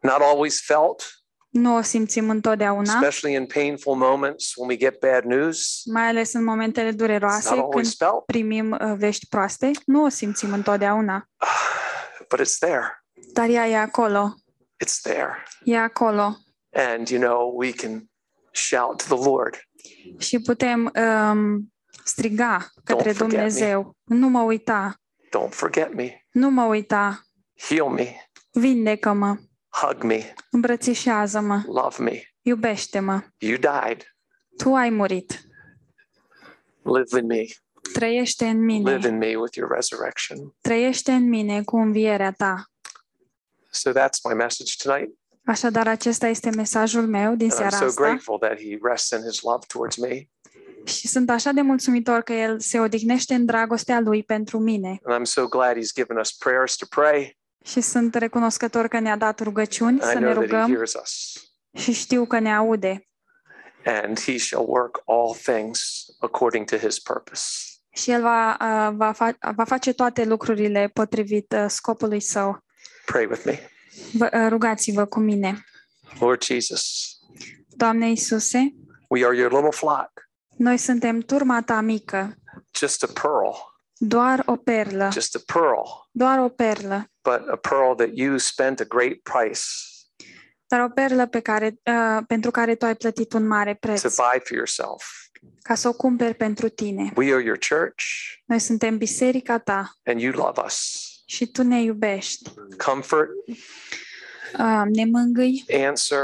Not 0.00 0.20
always 0.20 0.60
felt, 0.64 1.02
Nu 1.48 1.76
o 1.76 1.80
simțim 1.82 2.30
întotdeauna, 2.30 2.92
especially 3.00 3.36
in 3.36 3.46
painful 3.46 3.94
moments 3.94 4.52
when 4.56 4.68
we 4.68 4.76
get 4.76 4.98
bad 4.98 5.24
news. 5.24 5.82
mai 5.84 6.06
ales 6.08 6.32
în 6.32 6.44
momentele 6.44 6.90
It's 6.92 6.96
dureroase, 6.96 7.48
not 7.48 7.58
când 7.58 7.62
always 7.62 7.96
felt, 7.96 8.24
primim 8.24 8.70
uh, 8.70 8.94
vești 8.96 9.26
proaste. 9.26 9.70
Nu 9.86 10.04
o 10.04 10.08
simțim 10.08 10.52
întotdeauna, 10.52 11.28
but 12.28 12.40
it's 12.40 12.58
there. 12.58 13.04
dar 13.32 13.48
ea 13.48 13.68
e 13.68 13.76
acolo. 13.76 14.34
It's 14.84 15.00
there. 15.02 15.42
E 15.64 15.78
acolo. 15.78 16.36
And, 16.72 17.08
you 17.08 17.20
know, 17.20 17.52
we 17.56 17.72
can 17.72 18.10
shout 18.52 19.06
to 19.06 19.16
the 19.16 19.28
Lord, 19.28 19.56
Și 20.18 20.38
putem 20.40 20.92
um, 21.30 21.73
striga 22.04 22.70
către 22.84 23.12
forget 23.12 23.20
me. 23.20 23.26
Dumnezeu. 23.26 23.96
Nu 24.04 24.28
mă 24.28 24.40
uita, 24.40 24.94
don't 25.26 25.50
forget 25.50 25.94
me, 25.94 26.24
nu 26.30 26.50
mă 26.50 26.64
uita, 26.64 27.22
heal 27.68 27.88
me, 27.88 28.30
vindecă-mă, 28.52 29.36
hug 29.68 30.02
me, 30.02 30.34
îmbrățișează-mă, 30.50 31.62
love 31.66 32.02
me. 32.02 32.22
iubește-mă. 32.42 33.22
You 33.38 33.56
died. 33.56 34.16
Tu 34.56 34.74
ai 34.74 34.90
murit. 34.90 35.40
Live 36.82 37.18
in 37.18 37.26
me. 37.26 37.44
Trăiește 37.92 38.46
în 38.46 38.64
mine. 38.64 38.94
Live 38.94 39.08
in 39.08 39.16
me 39.16 39.36
with 39.36 39.56
your 39.56 39.70
resurrection. 39.74 40.54
Trăiește 40.60 41.12
în 41.12 41.28
mine 41.28 41.62
cu 41.62 41.76
învierea 41.76 42.32
ta. 42.32 42.70
So 43.70 43.90
that's 43.90 44.20
my 44.28 44.34
message 44.34 44.72
tonight. 44.82 45.18
Așadar, 45.44 45.88
acesta 45.88 46.26
este 46.26 46.50
mesajul 46.50 47.06
meu 47.06 47.34
din 47.34 47.50
And 47.50 47.52
I'm 47.52 47.56
seara 47.56 47.76
so 47.76 47.84
asta 47.84 48.02
grateful 48.02 48.38
that 48.38 48.58
he 48.58 48.78
rests 48.82 49.10
in 49.10 49.22
his 49.30 49.42
love 49.42 49.66
towards 49.66 49.96
me. 49.96 50.28
Și 50.84 51.08
sunt 51.08 51.30
așa 51.30 51.50
de 51.50 51.60
mulțumitor 51.60 52.20
că 52.20 52.32
El 52.32 52.60
se 52.60 52.78
odihnește 52.80 53.34
în 53.34 53.44
dragostea 53.44 54.00
Lui 54.00 54.22
pentru 54.22 54.58
mine. 54.58 54.98
And 55.04 55.20
I'm 55.20 55.30
so 55.30 55.46
glad 55.46 55.76
He's 55.76 55.92
given 55.94 56.16
us 56.16 56.32
prayers 56.32 56.76
to 56.76 56.86
pray. 56.88 57.38
Și 57.64 57.80
sunt 57.80 58.14
recunoscător 58.14 58.88
că 58.88 58.98
ne-a 58.98 59.16
dat 59.16 59.40
rugăciuni 59.40 59.98
I 59.98 60.02
să 60.02 60.18
ne 60.18 60.20
know 60.20 60.32
that 60.32 60.46
He 60.46 60.50
rugăm 60.50 60.74
hears 60.74 60.94
us. 60.94 61.32
și 61.82 61.92
știu 61.92 62.26
că 62.26 62.38
ne 62.38 62.54
aude. 62.54 63.06
And 63.84 64.20
He 64.20 64.38
shall 64.38 64.64
work 64.68 65.02
all 65.06 65.34
things 65.42 66.04
according 66.20 66.66
to 66.70 66.76
His 66.76 66.98
purpose. 66.98 67.44
Și 67.92 68.10
El 68.10 68.20
va, 68.22 68.50
uh, 68.60 68.94
va, 68.96 69.12
fa- 69.14 69.52
va 69.54 69.64
face 69.64 69.92
toate 69.92 70.24
lucrurile 70.24 70.90
potrivit 70.92 71.54
uh, 71.56 71.64
scopului 71.68 72.20
Său. 72.20 72.58
Pray 73.04 73.24
with 73.26 73.42
me. 73.44 73.58
Vă, 74.12 74.30
uh, 74.32 74.46
rugați-vă 74.48 75.04
cu 75.04 75.20
mine. 75.20 75.64
Lord 76.20 76.42
Jesus, 76.42 76.82
Doamne 77.68 78.08
Iisuse, 78.08 78.74
we 79.08 79.24
are 79.26 79.36
your 79.36 79.52
little 79.52 79.70
flock, 79.70 80.10
noi 80.56 80.76
suntem 80.78 81.20
turma 81.20 81.62
Ta 81.62 81.80
mică, 81.80 82.34
just 82.76 83.02
a 83.02 83.06
pearl, 83.20 83.54
doar 83.96 84.42
o 84.46 84.56
perlă, 84.56 85.08
just 85.12 85.34
a 85.34 85.40
pearl, 85.52 85.80
doar 86.10 86.38
o 86.38 86.48
perlă, 86.48 87.10
but 87.22 87.48
a 87.48 87.56
pearl 87.56 87.94
that 87.94 88.10
you 88.12 88.36
spent 88.38 88.80
a 88.80 88.84
great 88.84 89.16
price 89.22 89.60
dar 90.66 90.80
o 90.82 90.88
perlă 90.88 91.26
pe 91.26 91.40
care, 91.40 91.74
uh, 91.84 92.22
pentru 92.26 92.50
care 92.50 92.74
Tu 92.74 92.84
ai 92.84 92.94
plătit 92.96 93.32
un 93.32 93.46
mare 93.46 93.72
to 93.74 93.78
preț, 93.86 94.02
buy 94.02 94.40
for 94.42 94.56
yourself. 94.56 95.04
ca 95.62 95.74
să 95.74 95.88
o 95.88 95.92
cumperi 95.92 96.34
pentru 96.34 96.68
Tine. 96.68 97.12
We 97.16 97.32
are 97.32 97.42
your 97.42 97.58
church, 97.68 98.04
Noi 98.44 98.58
suntem 98.58 98.98
biserica 98.98 99.58
Ta. 99.58 99.92
And 100.04 100.20
you 100.20 100.32
love 100.32 100.60
us. 100.64 101.00
și 101.26 101.46
Tu 101.46 101.62
ne 101.62 101.82
iubești. 101.82 102.50
Comfort, 102.84 103.28
Uh, 104.58 104.82
ne 104.86 105.04
mângâi, 105.04 105.64
answer, 105.88 106.22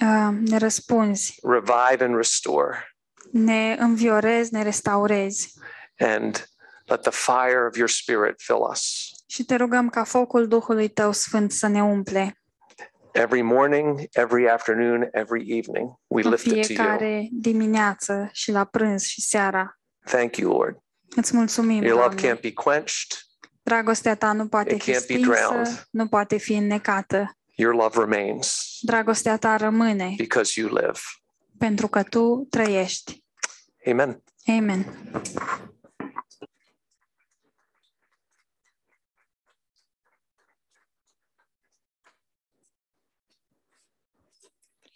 uh, 0.00 0.36
ne 0.40 0.56
răspunzi, 0.56 1.38
revive, 1.42 2.04
and 2.04 2.16
restore. 2.16 2.89
Ne 3.32 3.76
înviorezi, 3.78 4.52
ne 4.52 4.62
restaurezi. 4.62 5.52
And 5.98 6.48
let 6.84 7.00
the 7.00 7.10
fire 7.10 7.66
of 7.68 7.76
your 7.76 7.88
spirit 7.88 8.34
fill 8.36 8.68
us. 8.70 9.08
Și 9.26 9.44
te 9.44 9.54
rugăm 9.56 9.88
ca 9.88 10.04
focul 10.04 10.48
Duhului 10.48 10.88
Tău 10.88 11.12
Sfânt 11.12 11.52
să 11.52 11.66
ne 11.66 11.82
umple 11.82 12.34
Every 13.12 13.42
morning, 13.42 14.00
every 14.12 14.48
afternoon, 14.50 15.08
every 15.12 15.56
evening, 15.58 15.90
we 16.06 16.22
în 16.24 16.30
lift 16.30 16.44
it 16.44 16.50
to 16.50 16.56
you. 16.56 16.64
fiecare 16.64 17.28
dimineață 17.32 18.28
și 18.32 18.50
la 18.50 18.64
prânz 18.64 19.02
și 19.04 19.20
seara. 19.20 19.78
Thank 20.04 20.36
you, 20.36 20.52
Lord. 20.52 20.76
Îți 21.16 21.36
mulțumim, 21.36 21.82
Your 21.82 22.00
love 22.02 22.14
Doamne. 22.14 22.36
can't 22.38 22.40
be 22.40 22.52
quenched, 22.52 23.18
Dragostea 23.62 24.14
Ta 24.16 24.32
nu 24.32 24.46
poate 24.48 24.74
It 24.74 24.82
fi 24.82 24.92
can't 24.92 25.06
be 25.06 25.14
drowned. 25.18 25.66
stinsă, 25.66 25.86
nu 25.90 26.06
poate 26.08 26.36
fi 26.36 26.54
înnecată. 26.54 27.36
your 27.54 27.74
love 27.74 27.98
remains 28.00 28.76
Dragostea 28.80 29.36
Ta 29.36 29.56
rămâne 29.56 30.14
because 30.16 30.60
you 30.60 30.68
live. 30.74 30.98
pentru 31.58 31.88
că 31.88 32.02
Tu 32.02 32.46
trăiești. 32.50 33.19
Amen. 33.86 34.20
Amen. 34.48 34.84